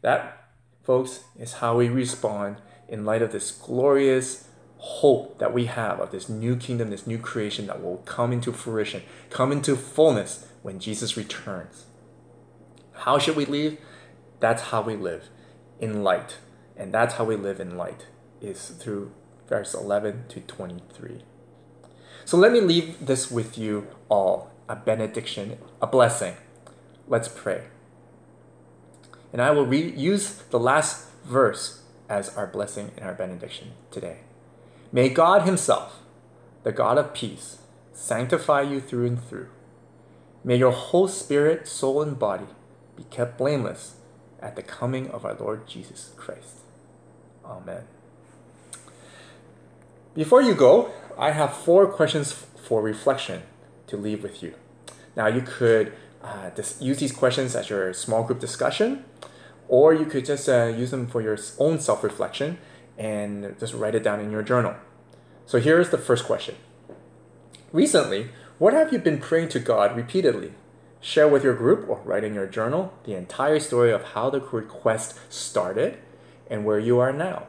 That, 0.00 0.50
folks, 0.82 1.24
is 1.38 1.54
how 1.54 1.76
we 1.76 1.88
respond 1.88 2.56
in 2.88 3.04
light 3.04 3.22
of 3.22 3.32
this 3.32 3.50
glorious 3.50 4.48
hope 4.76 5.38
that 5.38 5.54
we 5.54 5.66
have 5.66 6.00
of 6.00 6.10
this 6.10 6.28
new 6.28 6.56
kingdom, 6.56 6.90
this 6.90 7.06
new 7.06 7.18
creation 7.18 7.66
that 7.66 7.82
will 7.82 7.98
come 7.98 8.32
into 8.32 8.52
fruition, 8.52 9.02
come 9.30 9.52
into 9.52 9.76
fullness 9.76 10.46
when 10.62 10.80
Jesus 10.80 11.16
returns. 11.16 11.84
How 12.92 13.18
should 13.18 13.36
we 13.36 13.44
live? 13.44 13.78
That's 14.40 14.62
how 14.62 14.82
we 14.82 14.96
live 14.96 15.28
in 15.78 16.02
light. 16.02 16.38
And 16.76 16.92
that's 16.92 17.14
how 17.14 17.24
we 17.24 17.36
live 17.36 17.60
in 17.60 17.76
light 17.76 18.06
is 18.42 18.68
through 18.68 19.12
verse 19.48 19.74
11 19.74 20.24
to 20.28 20.40
23. 20.40 21.22
So 22.24 22.36
let 22.36 22.52
me 22.52 22.60
leave 22.60 23.06
this 23.06 23.30
with 23.30 23.56
you 23.56 23.86
all 24.08 24.50
a 24.68 24.76
benediction, 24.76 25.58
a 25.80 25.86
blessing. 25.86 26.34
Let's 27.08 27.28
pray. 27.28 27.64
And 29.32 29.42
I 29.42 29.50
will 29.50 29.66
re- 29.66 29.92
use 29.92 30.34
the 30.50 30.60
last 30.60 31.08
verse 31.24 31.82
as 32.08 32.34
our 32.36 32.46
blessing 32.46 32.92
and 32.96 33.04
our 33.04 33.14
benediction 33.14 33.72
today. 33.90 34.18
May 34.92 35.08
God 35.08 35.42
Himself, 35.42 36.00
the 36.62 36.72
God 36.72 36.98
of 36.98 37.14
peace, 37.14 37.58
sanctify 37.92 38.62
you 38.62 38.80
through 38.80 39.06
and 39.06 39.22
through. 39.22 39.48
May 40.44 40.56
your 40.56 40.72
whole 40.72 41.08
spirit, 41.08 41.68
soul, 41.68 42.02
and 42.02 42.18
body 42.18 42.46
be 42.96 43.04
kept 43.04 43.38
blameless 43.38 43.96
at 44.40 44.56
the 44.56 44.62
coming 44.62 45.08
of 45.10 45.24
our 45.24 45.34
Lord 45.34 45.66
Jesus 45.66 46.12
Christ. 46.16 46.60
Amen. 47.44 47.84
Before 50.14 50.42
you 50.42 50.54
go, 50.54 50.90
I 51.18 51.30
have 51.32 51.54
four 51.54 51.86
questions 51.86 52.32
for 52.32 52.82
reflection 52.82 53.42
to 53.86 53.96
leave 53.96 54.22
with 54.22 54.42
you. 54.42 54.54
Now, 55.16 55.26
you 55.26 55.42
could 55.42 55.92
uh, 56.22 56.50
use 56.80 56.98
these 56.98 57.12
questions 57.12 57.54
as 57.56 57.70
your 57.70 57.92
small 57.92 58.22
group 58.22 58.38
discussion, 58.38 59.04
or 59.68 59.94
you 59.94 60.06
could 60.06 60.24
just 60.24 60.48
uh, 60.48 60.66
use 60.66 60.90
them 60.90 61.06
for 61.06 61.20
your 61.22 61.38
own 61.58 61.80
self 61.80 62.02
reflection 62.04 62.58
and 62.98 63.58
just 63.58 63.74
write 63.74 63.94
it 63.94 64.02
down 64.02 64.20
in 64.20 64.30
your 64.30 64.42
journal. 64.42 64.74
So, 65.46 65.58
here's 65.58 65.90
the 65.90 65.98
first 65.98 66.24
question 66.24 66.56
Recently, 67.72 68.28
what 68.58 68.74
have 68.74 68.92
you 68.92 68.98
been 68.98 69.18
praying 69.18 69.48
to 69.50 69.58
God 69.58 69.96
repeatedly 69.96 70.52
Share 71.04 71.26
with 71.26 71.42
your 71.42 71.54
group 71.54 71.88
or 71.88 72.00
write 72.04 72.22
in 72.22 72.32
your 72.32 72.46
journal 72.46 72.94
the 73.02 73.16
entire 73.16 73.58
story 73.58 73.90
of 73.90 74.04
how 74.14 74.30
the 74.30 74.40
request 74.40 75.18
started 75.28 75.98
and 76.48 76.64
where 76.64 76.78
you 76.78 77.00
are 77.00 77.12
now. 77.12 77.48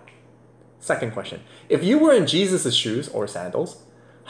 Second 0.83 1.13
question 1.13 1.39
If 1.69 1.81
you 1.81 1.97
were 1.97 2.11
in 2.11 2.27
Jesus' 2.27 2.75
shoes 2.75 3.07
or 3.07 3.25
sandals, 3.25 3.83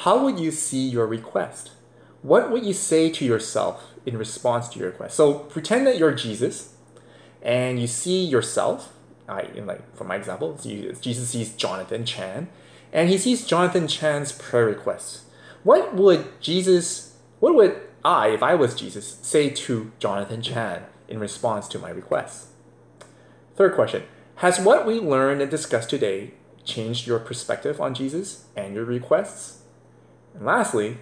how 0.06 0.24
would 0.24 0.40
you 0.40 0.52
see 0.52 0.88
your 0.88 1.08
request? 1.08 1.72
What 2.22 2.52
would 2.52 2.64
you 2.64 2.74
say 2.74 3.10
to 3.10 3.26
yourself 3.26 3.86
in 4.06 4.20
response 4.20 4.68
to 4.70 4.80
your 4.80 4.90
request? 4.90 5.16
So 5.16 5.40
pretend 5.40 5.88
that 5.88 5.98
you're 5.98 6.14
Jesus 6.14 6.76
and 7.42 7.82
you 7.82 7.88
see 7.88 8.24
yourself. 8.24 8.94
I 9.28 9.48
like 9.66 9.96
for 9.98 10.04
my 10.04 10.16
example, 10.16 10.56
Jesus 10.62 11.30
sees 11.30 11.56
Jonathan 11.56 12.06
Chan 12.06 12.48
and 12.92 13.10
he 13.10 13.18
sees 13.18 13.48
Jonathan 13.48 13.88
Chan's 13.88 14.32
prayer 14.32 14.68
request. 14.68 15.24
What 15.64 15.96
would 15.96 16.40
Jesus 16.40 17.16
what 17.40 17.56
would 17.56 17.82
I, 18.06 18.28
if 18.28 18.44
I 18.44 18.54
was 18.54 18.76
Jesus, 18.76 19.18
say 19.24 19.50
to 19.50 19.92
Jonathan 19.98 20.44
Chan 20.44 20.84
in 21.08 21.20
response 21.20 21.68
to 21.70 21.80
my 21.80 21.90
request? 21.90 22.50
Third 23.56 23.74
question 23.74 24.04
Has 24.36 24.60
what 24.60 24.86
we 24.86 25.00
learned 25.00 25.42
and 25.42 25.50
discussed 25.50 25.90
today 25.90 26.34
changed 26.64 27.08
your 27.08 27.20
perspective 27.20 27.80
on 27.82 27.94
Jesus 27.94 28.46
and 28.56 28.74
your 28.74 28.86
requests? 28.86 29.64
And 30.34 30.46
lastly, 30.46 30.98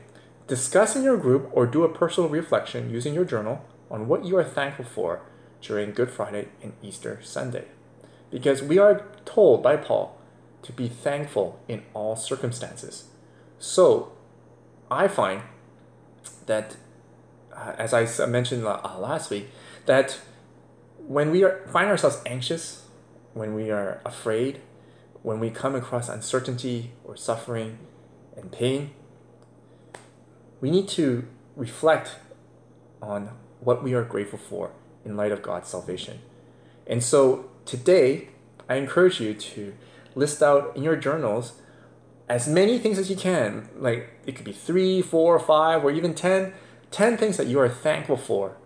discuss 0.48 0.96
in 0.96 1.04
your 1.04 1.18
group 1.18 1.50
or 1.52 1.66
do 1.66 1.84
a 1.84 1.94
personal 1.94 2.30
reflection 2.30 2.90
using 2.90 3.14
your 3.14 3.26
journal 3.26 3.66
on 3.90 4.08
what 4.08 4.26
you 4.26 4.38
are 4.38 4.44
thankful 4.44 4.86
for 4.86 5.22
during 5.62 5.92
Good 5.92 6.10
Friday 6.10 6.48
and 6.62 6.74
Easter 6.82 7.20
Sunday. 7.22 7.66
Because 8.30 8.64
we 8.64 8.78
are 8.78 9.06
told 9.26 9.62
by 9.62 9.78
Paul 9.78 10.18
to 10.64 10.72
be 10.72 10.88
thankful 10.88 11.60
in 11.68 11.84
all 11.94 12.16
circumstances. 12.16 13.06
So, 13.60 14.14
I 14.90 15.08
find 15.08 15.44
that 16.46 16.76
uh, 17.54 17.74
as 17.78 17.94
I 17.94 18.26
mentioned 18.26 18.66
uh, 18.66 18.80
last 18.98 19.30
week, 19.30 19.50
that 19.86 20.20
when 20.98 21.32
we 21.32 21.44
are, 21.44 21.66
find 21.68 21.90
ourselves 21.90 22.22
anxious, 22.26 22.88
when 23.34 23.54
we 23.54 23.70
are 23.70 24.02
afraid, 24.06 24.62
when 25.24 25.40
we 25.40 25.50
come 25.50 25.76
across 25.76 26.10
uncertainty 26.10 26.92
or 27.04 27.16
suffering 27.16 27.78
and 28.36 28.52
pain, 28.52 28.92
we 30.60 30.72
need 30.72 30.88
to 30.90 31.28
reflect 31.56 32.16
on 33.02 33.30
what 33.60 33.84
we 33.84 33.94
are 33.94 34.04
grateful 34.04 34.40
for 34.40 34.72
in 35.06 35.16
light 35.16 35.32
of 35.32 35.42
God's 35.42 35.70
salvation. 35.70 36.20
And 36.88 37.04
so 37.04 37.50
today, 37.66 38.30
I 38.70 38.76
encourage 38.76 39.20
you 39.20 39.34
to 39.34 39.74
list 40.16 40.42
out 40.42 40.76
in 40.76 40.84
your 40.84 40.96
journals 40.96 41.54
as 42.28 42.48
many 42.48 42.80
things 42.80 42.98
as 42.98 43.10
you 43.10 43.16
can. 43.16 43.70
Like 43.78 44.10
it 44.26 44.36
could 44.36 44.46
be 44.46 44.54
three, 44.54 45.02
four, 45.02 45.40
five, 45.40 45.84
or 45.84 45.92
even 45.92 46.14
ten. 46.14 46.54
Ten 46.90 47.18
things 47.18 47.38
that 47.38 47.48
you 47.48 47.60
are 47.60 47.70
thankful 47.70 48.18
for 48.18 48.58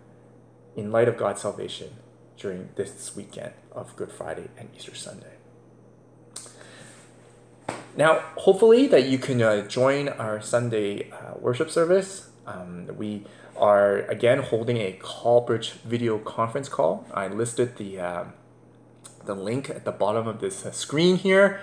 in 0.74 0.90
light 0.90 1.08
of 1.08 1.16
God's 1.16 1.42
salvation 1.42 1.90
during 2.36 2.70
this 2.76 3.14
weekend 3.16 3.52
of 3.72 3.94
Good 3.96 4.12
Friday 4.12 4.48
and 4.58 4.68
Easter 4.76 4.94
Sunday. 4.94 5.34
Now, 7.96 8.20
hopefully, 8.36 8.86
that 8.88 9.08
you 9.08 9.16
can 9.16 9.40
uh, 9.40 9.66
join 9.66 10.10
our 10.10 10.42
Sunday 10.42 11.10
uh, 11.10 11.38
worship 11.40 11.70
service. 11.70 12.28
Um, 12.46 12.88
we 12.94 13.24
are 13.56 14.00
again 14.00 14.40
holding 14.40 14.76
a 14.76 14.98
Callbridge 15.00 15.72
video 15.80 16.18
conference 16.18 16.68
call. 16.68 17.06
I 17.14 17.28
listed 17.28 17.78
the 17.78 17.98
uh, 17.98 18.24
the 19.24 19.34
link 19.34 19.70
at 19.70 19.86
the 19.86 19.92
bottom 19.92 20.28
of 20.28 20.40
this 20.40 20.66
uh, 20.66 20.72
screen 20.72 21.16
here. 21.16 21.60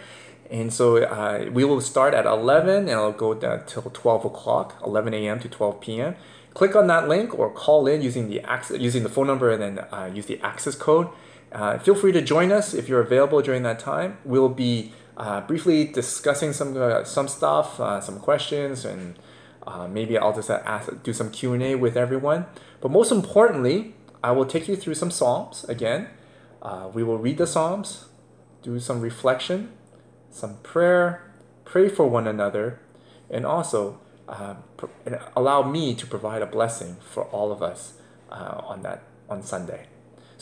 And 0.49 0.73
so 0.73 1.03
uh, 1.03 1.49
we 1.51 1.63
will 1.63 1.79
start 1.81 2.13
at 2.13 2.25
11 2.25 2.75
and 2.75 2.89
it'll 2.89 3.11
go 3.11 3.33
down 3.33 3.65
till 3.65 3.83
12 3.83 4.25
o'clock, 4.25 4.75
11 4.85 5.13
a.m. 5.13 5.39
to 5.39 5.47
12 5.47 5.81
p.m. 5.81 6.15
Click 6.53 6.75
on 6.75 6.87
that 6.87 7.07
link 7.07 7.37
or 7.37 7.49
call 7.49 7.87
in 7.87 8.01
using 8.01 8.27
the 8.27 8.41
access, 8.41 8.79
using 8.79 9.03
the 9.03 9.09
phone 9.09 9.27
number 9.27 9.51
and 9.51 9.61
then 9.61 9.79
uh, 9.91 10.11
use 10.13 10.25
the 10.25 10.39
access 10.41 10.75
code. 10.75 11.09
Feel 11.81 11.95
free 11.95 12.11
to 12.11 12.21
join 12.21 12.51
us 12.51 12.73
if 12.73 12.89
you're 12.89 12.99
available 12.99 13.41
during 13.41 13.63
that 13.63 13.79
time. 13.79 14.17
We'll 14.25 14.49
be 14.49 14.91
uh, 15.17 15.41
briefly 15.41 15.85
discussing 15.85 16.53
some 16.53 16.75
uh, 16.75 17.03
some 17.03 17.27
stuff, 17.27 17.77
some 18.03 18.19
questions, 18.19 18.85
and 18.85 19.15
maybe 19.89 20.17
I'll 20.17 20.33
just 20.35 20.49
ask, 20.49 21.03
do 21.03 21.13
some 21.13 21.31
Q 21.31 21.53
and 21.53 21.63
A 21.63 21.75
with 21.75 21.95
everyone. 21.97 22.45
But 22.81 22.91
most 22.91 23.11
importantly, 23.11 23.95
I 24.23 24.31
will 24.31 24.45
take 24.45 24.67
you 24.67 24.75
through 24.75 24.95
some 24.95 25.11
psalms 25.11 25.65
again. 25.65 26.07
Uh, 26.61 26.89
we 26.93 27.03
will 27.03 27.17
read 27.17 27.37
the 27.37 27.45
Psalms, 27.45 28.05
do 28.61 28.79
some 28.79 29.01
reflection, 29.01 29.73
some 30.31 30.57
prayer, 30.63 31.29
pray 31.65 31.89
for 31.89 32.07
one 32.07 32.25
another, 32.25 32.79
and 33.29 33.45
also 33.45 33.99
uh, 34.29 34.55
allow 35.35 35.61
me 35.61 35.93
to 35.93 36.07
provide 36.07 36.41
a 36.41 36.45
blessing 36.45 36.95
for 37.13 37.25
all 37.25 37.51
of 37.51 37.61
us 37.61 37.93
uh, 38.31 38.61
on 38.63 38.81
that 38.81 39.03
on 39.29 39.43
Sunday. 39.43 39.87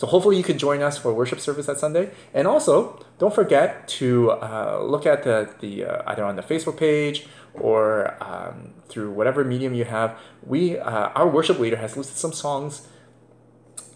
So 0.02 0.08
hopefully 0.08 0.36
you 0.36 0.42
can 0.42 0.58
join 0.58 0.82
us 0.82 0.98
for 0.98 1.14
worship 1.14 1.40
service 1.40 1.68
that 1.68 1.78
Sunday, 1.78 2.10
and 2.34 2.48
also 2.48 3.00
don't 3.20 3.36
forget 3.36 3.88
to 4.00 4.32
uh, 4.32 4.82
look 4.84 5.06
at 5.06 5.22
the 5.22 5.54
the 5.60 5.86
uh, 5.86 6.02
either 6.08 6.26
on 6.26 6.36
the 6.38 6.42
Facebook 6.42 6.78
page 6.78 7.28
or 7.54 8.16
um, 8.20 8.74
through 8.90 9.12
whatever 9.12 9.44
medium 9.44 9.76
you 9.76 9.86
have. 9.86 10.18
We 10.44 10.80
uh, 10.80 11.10
our 11.20 11.28
worship 11.28 11.60
leader 11.60 11.78
has 11.78 11.96
listed 11.96 12.18
some 12.18 12.34
songs 12.34 12.88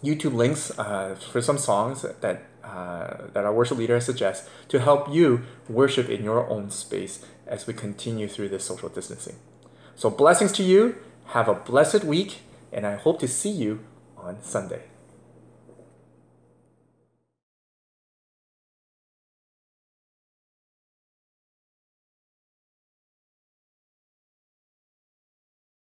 YouTube 0.00 0.34
links 0.34 0.70
uh, 0.78 1.16
for 1.32 1.42
some 1.42 1.58
songs 1.58 2.02
that 2.02 2.36
uh, 2.62 3.26
that 3.32 3.44
our 3.44 3.52
worship 3.52 3.76
leader 3.76 3.98
suggests 3.98 4.48
to 4.68 4.78
help 4.78 5.12
you 5.12 5.42
worship 5.68 6.08
in 6.08 6.22
your 6.22 6.48
own 6.48 6.70
space 6.70 7.26
as 7.48 7.66
we 7.66 7.74
continue 7.74 8.28
through 8.28 8.50
this 8.50 8.64
social 8.64 8.88
distancing. 8.88 9.38
So 9.96 10.08
blessings 10.08 10.52
to 10.52 10.62
you. 10.62 10.94
Have 11.34 11.48
a 11.48 11.54
blessed 11.54 12.04
week, 12.04 12.42
and 12.72 12.86
I 12.86 12.94
hope 12.94 13.18
to 13.18 13.26
see 13.26 13.50
you 13.50 13.80
on 14.16 14.40
Sunday. 14.40 14.84